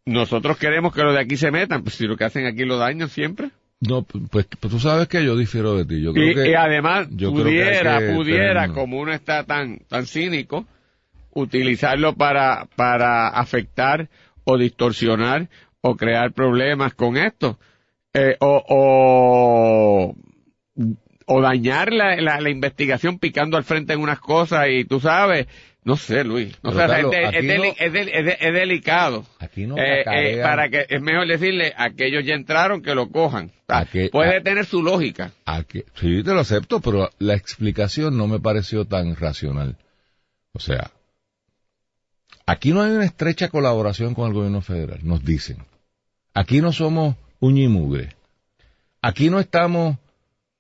Nosotros 0.06 0.58
queremos 0.58 0.94
que 0.94 1.04
los 1.04 1.14
de 1.14 1.22
aquí 1.22 1.38
se 1.38 1.52
metan, 1.52 1.84
pues 1.84 1.96
si 1.96 2.06
lo 2.08 2.18
que 2.18 2.24
hacen 2.26 2.46
aquí 2.46 2.66
lo 2.66 2.78
dañan 2.78 3.10
siempre. 3.10 3.52
No, 3.82 4.02
pues, 4.04 4.48
pues 4.60 4.72
tú 4.72 4.80
sabes 4.80 5.08
que 5.08 5.24
yo 5.24 5.38
difiero 5.38 5.78
de 5.78 5.86
ti. 5.86 6.02
Yo 6.02 6.12
creo 6.14 6.32
Y, 6.32 6.36
que 6.36 6.50
y 6.50 6.54
además 6.56 7.08
yo 7.12 7.32
creo 7.32 7.46
que 7.46 7.52
hay 7.64 7.70
pudiera, 7.70 8.00
que 8.00 8.14
pudiera, 8.14 8.62
tener- 8.64 8.76
como 8.76 9.00
uno 9.00 9.14
está 9.14 9.44
tan, 9.46 9.80
tan 9.88 10.06
cínico, 10.08 10.66
utilizarlo 11.40 12.16
para, 12.16 12.68
para 12.76 13.30
afectar 13.30 14.10
o 14.44 14.58
distorsionar 14.58 15.50
o 15.82 15.96
crear 15.96 16.32
problemas 16.34 16.94
con 16.94 17.18
esto. 17.18 17.60
Eh, 18.14 18.36
o, 18.40 18.64
o, 18.68 20.16
o 21.26 21.42
dañar 21.42 21.94
la, 21.94 22.16
la, 22.16 22.42
la 22.42 22.50
investigación 22.50 23.20
picando 23.20 23.56
al 23.58 23.64
frente 23.64 23.94
en 23.94 24.00
unas 24.02 24.20
cosas 24.20 24.68
y 24.70 24.84
tú 24.86 25.00
sabes, 25.00 25.46
no 25.84 25.96
sé, 25.96 26.24
Luis, 26.24 26.58
no 26.64 26.72
Pero, 26.72 26.82
sé, 26.82 26.88
Carlos, 26.88 27.14
es, 27.14 27.20
de- 27.22 27.26
aquí 27.28 27.38
es 27.38 27.44
deli- 27.46 27.68
no- 27.80 27.86
es 27.86 27.94
del- 27.94 28.10
es 28.10 28.26
de- 28.26 28.38
es 28.40 28.54
delicado. 28.54 29.26
aquí 29.40 29.68
no 29.68 29.78
Eh, 29.78 30.04
eh, 30.12 30.40
para 30.42 30.70
que 30.70 30.86
es 30.90 31.02
mejor 31.02 31.28
decirle 31.28 31.74
aquellos 31.78 32.26
ya 32.26 32.34
entraron 32.34 32.82
que 32.82 32.96
lo 32.96 33.10
cojan. 33.10 33.52
A 33.68 33.86
que- 33.86 34.10
puede 34.10 34.38
a- 34.38 34.44
tener 34.44 34.66
su 34.66 34.82
lógica. 34.82 35.32
a 35.46 35.64
que- 35.64 35.86
sí, 35.96 36.24
te 36.24 36.34
lo 36.34 36.40
acepto, 36.40 36.82
pero 36.82 37.10
la 37.20 37.36
explicación 37.36 38.18
no 38.18 38.28
me 38.28 38.40
pareció 38.40 38.86
tan 38.86 39.16
racional. 39.16 39.78
O 40.54 40.60
sea, 40.60 40.90
aquí 42.50 42.74
no 42.74 42.82
hay 42.82 42.92
una 42.92 43.06
estrecha 43.06 43.50
colaboración 43.50 44.16
con 44.16 44.28
el 44.28 44.34
gobierno 44.34 44.62
federal, 44.62 45.00
nos 45.04 45.24
dicen. 45.24 45.58
Aquí 46.34 46.62
no 46.62 46.72
somos 46.72 47.16
uña 47.40 47.64
y 47.64 47.68
mugre. 47.68 48.16
Aquí 49.02 49.30
no 49.30 49.40
estamos 49.40 49.98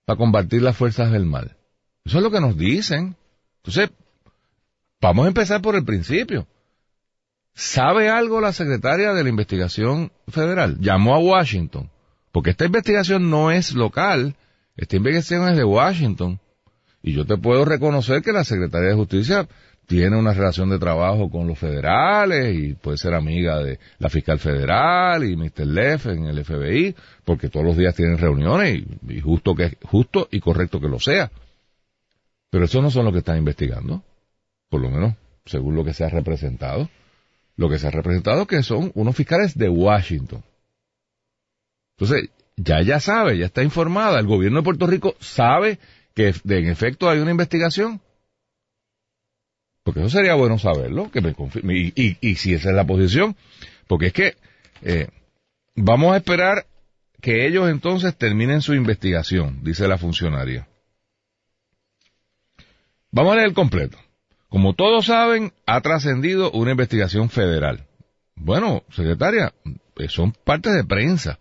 para 0.05 0.17
combatir 0.17 0.61
las 0.61 0.77
fuerzas 0.77 1.11
del 1.11 1.25
mal. 1.25 1.55
Eso 2.05 2.17
es 2.17 2.23
lo 2.23 2.31
que 2.31 2.41
nos 2.41 2.57
dicen. 2.57 3.15
Entonces, 3.57 3.89
vamos 5.01 5.25
a 5.25 5.29
empezar 5.29 5.61
por 5.61 5.75
el 5.75 5.83
principio. 5.83 6.47
¿Sabe 7.55 8.09
algo 8.09 8.39
la 8.39 8.53
secretaria 8.53 9.13
de 9.13 9.23
la 9.23 9.29
investigación 9.29 10.11
federal? 10.27 10.77
Llamó 10.79 11.15
a 11.15 11.19
Washington, 11.19 11.89
porque 12.31 12.51
esta 12.51 12.65
investigación 12.65 13.29
no 13.29 13.51
es 13.51 13.73
local, 13.73 14.35
esta 14.77 14.95
investigación 14.95 15.49
es 15.49 15.57
de 15.57 15.63
Washington. 15.63 16.39
Y 17.01 17.13
yo 17.13 17.25
te 17.25 17.37
puedo 17.37 17.65
reconocer 17.65 18.21
que 18.21 18.31
la 18.31 18.43
secretaria 18.43 18.89
de 18.89 18.95
Justicia 18.95 19.47
tiene 19.89 20.15
una 20.15 20.35
relación 20.35 20.69
de 20.69 20.77
trabajo 20.77 21.31
con 21.31 21.47
los 21.47 21.57
federales 21.57 22.55
y 22.55 22.75
puede 22.75 22.99
ser 22.99 23.15
amiga 23.15 23.57
de 23.57 23.79
la 23.97 24.07
fiscal 24.07 24.37
federal 24.37 25.23
y 25.23 25.35
Mr. 25.35 25.65
Leff 25.65 26.05
en 26.05 26.25
el 26.25 26.45
FBI, 26.45 26.95
porque 27.25 27.49
todos 27.49 27.65
los 27.65 27.75
días 27.75 27.95
tienen 27.95 28.19
reuniones 28.19 28.77
y, 28.77 29.15
y 29.15 29.19
justo 29.19 29.55
que 29.55 29.79
justo 29.81 30.27
y 30.29 30.41
correcto 30.41 30.79
que 30.79 30.87
lo 30.87 30.99
sea. 30.99 31.31
Pero 32.51 32.65
eso 32.65 32.83
no 32.83 32.91
son 32.91 33.03
lo 33.03 33.11
que 33.11 33.17
están 33.17 33.39
investigando, 33.39 34.03
por 34.69 34.79
lo 34.79 34.91
menos 34.91 35.15
según 35.47 35.75
lo 35.75 35.83
que 35.83 35.95
se 35.95 36.05
ha 36.05 36.09
representado. 36.09 36.87
Lo 37.55 37.67
que 37.67 37.79
se 37.79 37.87
ha 37.87 37.91
representado 37.91 38.45
que 38.45 38.61
son 38.61 38.91
unos 38.93 39.15
fiscales 39.15 39.57
de 39.57 39.69
Washington. 39.69 40.43
Entonces, 41.97 42.29
ya 42.57 42.83
ya 42.83 42.99
sabe, 42.99 43.39
ya 43.39 43.47
está 43.47 43.63
informada, 43.63 44.19
el 44.19 44.27
gobierno 44.27 44.59
de 44.59 44.65
Puerto 44.65 44.85
Rico 44.85 45.15
sabe 45.19 45.79
que 46.13 46.31
en 46.47 46.67
efecto 46.67 47.09
hay 47.09 47.19
una 47.19 47.31
investigación. 47.31 48.01
Porque 49.83 50.01
eso 50.01 50.09
sería 50.09 50.35
bueno 50.35 50.59
saberlo, 50.59 51.09
que 51.11 51.21
me 51.21 51.33
confirme. 51.33 51.75
Y, 51.75 52.17
y, 52.21 52.35
si 52.35 52.53
esa 52.53 52.69
es 52.69 52.75
la 52.75 52.85
posición, 52.85 53.35
porque 53.87 54.07
es 54.07 54.13
que 54.13 54.35
eh, 54.81 55.07
vamos 55.75 56.13
a 56.13 56.17
esperar 56.17 56.65
que 57.21 57.47
ellos 57.47 57.69
entonces 57.69 58.15
terminen 58.15 58.61
su 58.61 58.73
investigación, 58.73 59.63
dice 59.63 59.87
la 59.87 59.97
funcionaria. 59.97 60.67
Vamos 63.11 63.33
a 63.33 63.35
leer 63.37 63.47
el 63.47 63.53
completo. 63.53 63.97
Como 64.49 64.73
todos 64.73 65.05
saben, 65.05 65.53
ha 65.65 65.81
trascendido 65.81 66.51
una 66.51 66.71
investigación 66.71 67.29
federal. 67.29 67.85
Bueno, 68.35 68.83
secretaria, 68.89 69.53
eh, 69.97 70.07
son 70.07 70.31
partes 70.31 70.73
de 70.73 70.83
prensa, 70.83 71.39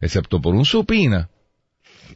excepto 0.00 0.40
por 0.40 0.54
un 0.54 0.64
supina. 0.64 1.30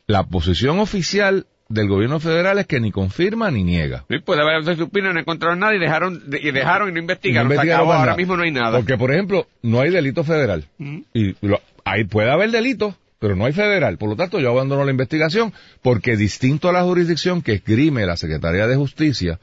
La 0.06 0.24
posición 0.24 0.78
oficial 0.78 1.46
del 1.72 1.88
gobierno 1.88 2.20
federal 2.20 2.58
es 2.58 2.66
que 2.66 2.80
ni 2.80 2.90
confirma 2.92 3.50
ni 3.50 3.64
niega. 3.64 4.04
Sí, 4.10 4.18
puede 4.18 4.42
haber 4.42 4.62
de 4.64 4.76
supina, 4.76 5.12
no 5.12 5.20
encontraron 5.20 5.58
nada 5.58 5.74
y 5.74 5.78
dejaron 5.78 6.22
y 6.40 6.50
dejaron 6.50 6.88
y 6.88 6.92
no 6.92 6.98
investigaron. 7.00 7.48
No 7.48 7.54
investigaron 7.54 7.86
acabó, 7.88 7.98
ahora 8.00 8.16
mismo 8.16 8.36
no 8.36 8.42
hay 8.42 8.50
nada. 8.50 8.76
Porque, 8.78 8.96
por 8.98 9.10
ejemplo, 9.12 9.46
no 9.62 9.80
hay 9.80 9.90
delito 9.90 10.24
federal. 10.24 10.64
Ujú. 10.78 11.04
Y 11.14 11.34
lo- 11.46 11.60
ahí 11.84 12.04
puede 12.04 12.30
haber 12.30 12.50
delito, 12.50 12.96
pero 13.18 13.36
no 13.36 13.44
hay 13.46 13.52
federal. 13.52 13.96
Por 13.98 14.08
lo 14.10 14.16
tanto, 14.16 14.38
yo 14.40 14.50
abandono 14.50 14.84
la 14.84 14.90
investigación 14.90 15.52
porque 15.82 16.16
distinto 16.16 16.68
a 16.68 16.72
la 16.72 16.82
jurisdicción 16.82 17.42
que 17.42 17.54
esgrime 17.54 18.04
la 18.06 18.16
Secretaría 18.16 18.66
de 18.66 18.76
Justicia, 18.76 19.38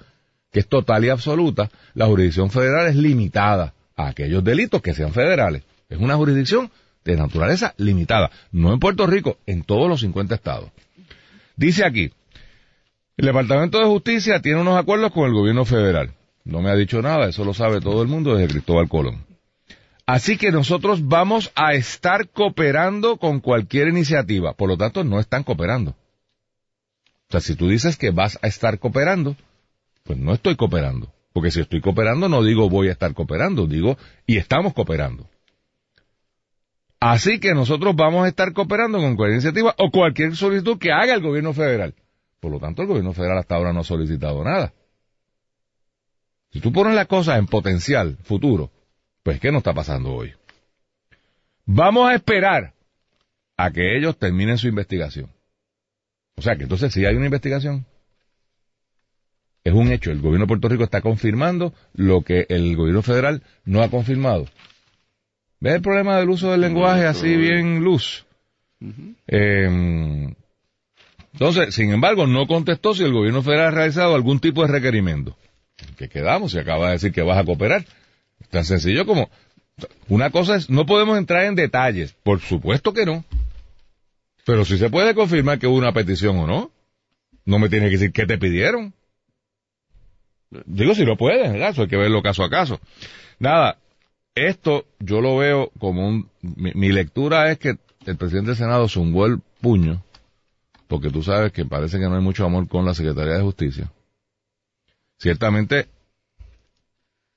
que 0.51 0.59
es 0.59 0.67
total 0.67 1.05
y 1.05 1.09
absoluta, 1.09 1.69
la 1.93 2.05
jurisdicción 2.07 2.49
federal 2.51 2.87
es 2.87 2.95
limitada 2.95 3.73
a 3.95 4.07
aquellos 4.09 4.43
delitos 4.43 4.81
que 4.81 4.93
sean 4.93 5.13
federales. 5.13 5.63
Es 5.89 5.97
una 5.97 6.15
jurisdicción 6.15 6.69
de 7.05 7.15
naturaleza 7.17 7.73
limitada. 7.77 8.29
No 8.51 8.73
en 8.73 8.79
Puerto 8.79 9.07
Rico, 9.07 9.37
en 9.45 9.63
todos 9.63 9.89
los 9.89 10.01
50 10.01 10.35
estados. 10.35 10.69
Dice 11.55 11.83
aquí, 11.85 12.11
el 13.19 13.25
Departamento 13.25 13.79
de 13.79 13.85
Justicia 13.85 14.39
tiene 14.39 14.61
unos 14.61 14.79
acuerdos 14.79 15.11
con 15.11 15.25
el 15.25 15.33
gobierno 15.33 15.65
federal. 15.65 16.13
No 16.45 16.61
me 16.61 16.69
ha 16.69 16.75
dicho 16.75 17.01
nada, 17.01 17.27
eso 17.27 17.43
lo 17.43 17.53
sabe 17.53 17.81
todo 17.81 18.01
el 18.01 18.07
mundo 18.07 18.33
desde 18.33 18.53
Cristóbal 18.53 18.87
Colón. 18.87 19.25
Así 20.05 20.37
que 20.37 20.53
nosotros 20.53 21.05
vamos 21.05 21.51
a 21.55 21.73
estar 21.73 22.29
cooperando 22.29 23.17
con 23.17 23.41
cualquier 23.41 23.89
iniciativa. 23.89 24.53
Por 24.53 24.69
lo 24.69 24.77
tanto, 24.77 25.03
no 25.03 25.19
están 25.19 25.43
cooperando. 25.43 25.91
O 25.91 27.31
sea, 27.31 27.41
si 27.41 27.55
tú 27.55 27.67
dices 27.67 27.97
que 27.97 28.11
vas 28.11 28.39
a 28.41 28.47
estar 28.47 28.79
cooperando, 28.79 29.35
pues 30.03 30.17
no 30.17 30.33
estoy 30.33 30.55
cooperando. 30.55 31.11
Porque 31.33 31.51
si 31.51 31.59
estoy 31.59 31.81
cooperando, 31.81 32.29
no 32.29 32.41
digo 32.41 32.69
voy 32.69 32.87
a 32.87 32.93
estar 32.93 33.13
cooperando, 33.13 33.67
digo 33.67 33.97
y 34.25 34.37
estamos 34.37 34.73
cooperando. 34.73 35.29
Así 37.01 37.41
que 37.41 37.53
nosotros 37.53 37.97
vamos 37.97 38.23
a 38.23 38.29
estar 38.29 38.53
cooperando 38.53 38.97
con 38.99 39.17
cualquier 39.17 39.41
iniciativa 39.41 39.75
o 39.77 39.91
cualquier 39.91 40.37
solicitud 40.37 40.79
que 40.79 40.93
haga 40.93 41.15
el 41.15 41.21
gobierno 41.21 41.53
federal. 41.53 41.93
Por 42.39 42.51
lo 42.51 42.59
tanto, 42.59 42.81
el 42.81 42.87
gobierno 42.87 43.13
federal 43.13 43.37
hasta 43.37 43.55
ahora 43.55 43.73
no 43.73 43.81
ha 43.81 43.83
solicitado 43.83 44.43
nada. 44.43 44.73
Si 46.51 46.61
tú 46.61 46.71
pones 46.71 46.95
las 46.95 47.07
cosas 47.07 47.37
en 47.37 47.47
potencial 47.47 48.17
futuro, 48.23 48.71
pues 49.23 49.39
¿qué 49.39 49.51
nos 49.51 49.59
está 49.59 49.73
pasando 49.73 50.13
hoy? 50.13 50.33
Vamos 51.65 52.09
a 52.09 52.15
esperar 52.15 52.73
a 53.57 53.71
que 53.71 53.97
ellos 53.97 54.17
terminen 54.17 54.57
su 54.57 54.67
investigación. 54.67 55.29
O 56.35 56.41
sea 56.41 56.55
que 56.55 56.63
entonces 56.63 56.93
si 56.93 57.05
hay 57.05 57.15
una 57.15 57.25
investigación, 57.25 57.85
es 59.63 59.73
un 59.73 59.91
hecho. 59.91 60.11
El 60.11 60.21
gobierno 60.21 60.45
de 60.45 60.47
Puerto 60.47 60.69
Rico 60.69 60.83
está 60.83 61.01
confirmando 61.01 61.73
lo 61.93 62.21
que 62.21 62.45
el 62.49 62.75
gobierno 62.75 63.01
federal 63.01 63.43
no 63.65 63.83
ha 63.83 63.89
confirmado. 63.89 64.45
¿Ves 65.59 65.75
el 65.75 65.81
problema 65.81 66.17
del 66.17 66.29
uso 66.29 66.51
del 66.51 66.61
lenguaje 66.61 67.05
así 67.05 67.35
bien 67.35 67.83
luz? 67.83 68.25
Eh, 69.27 70.33
entonces, 71.33 71.75
sin 71.75 71.91
embargo, 71.91 72.27
no 72.27 72.47
contestó 72.47 72.93
si 72.93 73.03
el 73.03 73.13
gobierno 73.13 73.43
federal 73.43 73.67
ha 73.67 73.71
realizado 73.71 74.15
algún 74.15 74.39
tipo 74.39 74.61
de 74.61 74.71
requerimiento. 74.71 75.37
¿Qué 75.97 76.09
quedamos? 76.09 76.51
Se 76.51 76.59
acaba 76.59 76.87
de 76.87 76.93
decir 76.93 77.11
que 77.11 77.21
vas 77.21 77.37
a 77.37 77.45
cooperar. 77.45 77.85
Tan 78.49 78.65
sencillo 78.65 79.05
como... 79.05 79.29
Una 80.09 80.29
cosa 80.29 80.57
es, 80.57 80.69
no 80.69 80.85
podemos 80.85 81.17
entrar 81.17 81.45
en 81.45 81.55
detalles. 81.55 82.13
Por 82.23 82.41
supuesto 82.41 82.93
que 82.93 83.05
no. 83.05 83.23
Pero 84.45 84.65
si 84.65 84.77
se 84.77 84.89
puede 84.89 85.15
confirmar 85.15 85.57
que 85.59 85.67
hubo 85.67 85.77
una 85.77 85.93
petición 85.93 86.37
o 86.37 86.47
no. 86.47 86.71
No 87.45 87.59
me 87.59 87.69
tiene 87.69 87.85
que 87.85 87.93
decir 87.93 88.11
qué 88.11 88.25
te 88.25 88.37
pidieron. 88.37 88.93
Digo 90.65 90.95
si 90.95 91.05
lo 91.05 91.15
puedes. 91.15 91.55
Eso 91.55 91.83
hay 91.83 91.87
que 91.87 91.95
verlo 91.95 92.21
caso 92.21 92.43
a 92.43 92.49
caso. 92.49 92.79
Nada, 93.37 93.77
esto 94.35 94.85
yo 94.99 95.21
lo 95.21 95.37
veo 95.37 95.71
como 95.79 96.07
un... 96.07 96.29
Mi, 96.41 96.73
mi 96.73 96.91
lectura 96.91 97.49
es 97.51 97.57
que 97.57 97.77
el 98.05 98.17
presidente 98.17 98.49
del 98.49 98.57
Senado 98.57 98.89
zumbó 98.89 99.25
el 99.27 99.39
puño, 99.61 100.03
porque 100.89 101.11
tú 101.11 101.21
sabes 101.21 101.51
que 101.51 101.65
parece 101.65 101.99
que 101.99 102.09
no 102.09 102.15
hay 102.15 102.21
mucho 102.21 102.43
amor 102.43 102.67
con 102.67 102.83
la 102.83 102.95
Secretaría 102.95 103.35
de 103.35 103.43
Justicia. 103.43 103.93
Ciertamente, 105.19 105.87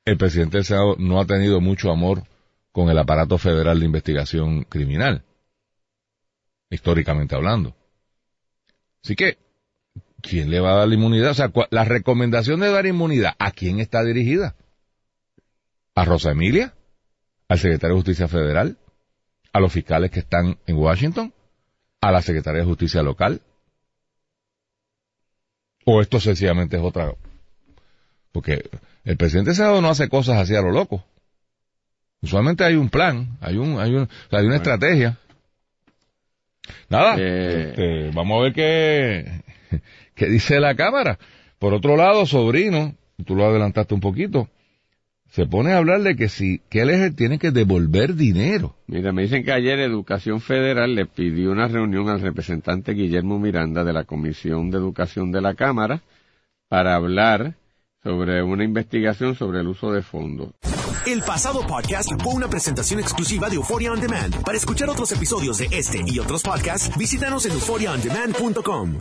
el 0.07 0.17
presidente 0.17 0.57
del 0.57 0.65
Senado 0.65 0.97
no 0.99 1.21
ha 1.21 1.27
tenido 1.27 1.61
mucho 1.61 1.93
amor 1.93 2.25
con 2.73 2.88
el 2.88 2.99
aparato 2.99 3.37
federal 3.37 3.79
de 3.79 3.85
investigación 3.85 4.65
criminal, 4.65 5.23
históricamente 6.71 7.35
hablando. 7.35 7.77
Así 9.05 9.17
que, 9.17 9.37
¿quién 10.23 10.51
le 10.51 10.59
va 10.61 10.73
a 10.73 10.77
dar 10.79 10.88
la 10.88 10.95
inmunidad? 10.95 11.33
O 11.33 11.35
sea, 11.35 11.53
la 11.69 11.85
recomendación 11.85 12.61
de 12.61 12.71
dar 12.71 12.87
inmunidad, 12.87 13.35
¿a 13.38 13.51
quién 13.51 13.81
está 13.81 14.03
dirigida? 14.03 14.57
¿A 15.95 16.07
Rosa 16.07 16.31
Emilia? 16.31 16.73
¿Al 17.49 17.59
secretario 17.59 17.97
de 17.97 18.01
Justicia 18.01 18.29
Federal? 18.29 18.79
¿A 19.53 19.61
los 19.61 19.71
fiscales 19.71 20.11
que 20.11 20.21
están 20.21 20.59
en 20.67 20.77
Washington? 20.77 21.35
¿A 22.03 22.11
la 22.11 22.21
Secretaría 22.21 22.61
de 22.62 22.67
Justicia 22.67 23.01
local? 23.03 23.41
¿O 25.85 26.01
esto 26.01 26.19
sencillamente 26.21 26.77
es 26.77 26.83
otra? 26.83 27.12
Porque 28.33 28.69
el 29.05 29.17
presidente 29.17 29.55
Senado 29.55 29.81
no 29.81 29.88
hace 29.88 30.09
cosas 30.09 30.38
así 30.38 30.55
a 30.57 30.62
lo 30.62 30.73
loco. 30.73 31.05
Usualmente 32.21 32.65
hay 32.65 32.75
un 32.75 32.88
plan, 32.88 33.38
hay 33.41 33.57
un, 33.57 33.81
hay 33.81 33.95
un, 33.95 34.09
hay 34.31 34.47
una 34.47 34.57
estrategia. 34.57 35.17
Nada, 36.88 37.17
Eh. 37.19 37.69
este, 37.69 38.11
vamos 38.11 38.38
a 38.38 38.43
ver 38.45 38.53
qué, 38.53 39.43
qué 40.17 40.27
dice 40.27 40.59
la 40.61 40.75
cámara. 40.75 41.19
Por 41.61 41.73
otro 41.73 41.97
lado, 41.97 42.27
sobrino, 42.27 42.95
tú 43.25 43.37
lo 43.37 43.47
adelantaste 43.47 43.95
un 43.95 44.01
poquito, 44.01 44.49
se 45.33 45.47
pone 45.47 45.73
a 45.73 45.79
hablar 45.79 46.03
de 46.03 46.14
que 46.14 46.29
si, 46.29 46.61
que 46.68 46.83
él 46.83 46.90
es 46.90 47.01
el 47.01 47.16
tiene 47.16 47.38
que 47.38 47.51
devolver 47.51 48.14
dinero. 48.14 48.77
Mira, 48.87 49.12
me 49.12 49.23
dicen 49.23 49.45
que 49.45 49.53
ayer 49.53 49.79
Educación 49.81 50.42
Federal 50.42 50.95
le 50.95 51.07
pidió 51.07 51.53
una 51.53 51.68
reunión 51.68 52.11
al 52.11 52.21
representante 52.21 52.92
Guillermo 52.92 53.38
Miranda 53.38 53.83
de 53.83 53.95
la 53.95 54.05
Comisión 54.05 54.71
de 54.71 54.77
Educación 54.77 55.33
de 55.33 55.40
la 55.40 55.55
Cámara 55.55 56.03
para 56.68 56.97
hablar 56.97 57.55
sobre 58.03 58.42
una 58.42 58.64
investigación 58.64 59.35
sobre 59.35 59.61
el 59.61 59.68
uso 59.68 59.90
de 59.90 60.03
fondos. 60.03 60.51
El 61.07 61.23
pasado 61.23 61.66
podcast 61.66 62.11
fue 62.23 62.35
una 62.35 62.49
presentación 62.49 63.01
exclusiva 63.01 63.49
de 63.49 63.57
Euphoria 63.57 63.90
On 63.90 64.01
Demand. 64.01 64.45
Para 64.45 64.59
escuchar 64.59 64.90
otros 64.90 65.12
episodios 65.12 65.57
de 65.59 65.68
este 65.73 66.03
y 66.07 66.18
otros 66.18 66.42
podcasts, 66.42 66.95
visítanos 66.99 67.47
en 67.47 67.53
euphoriaondemand.com. 67.53 69.01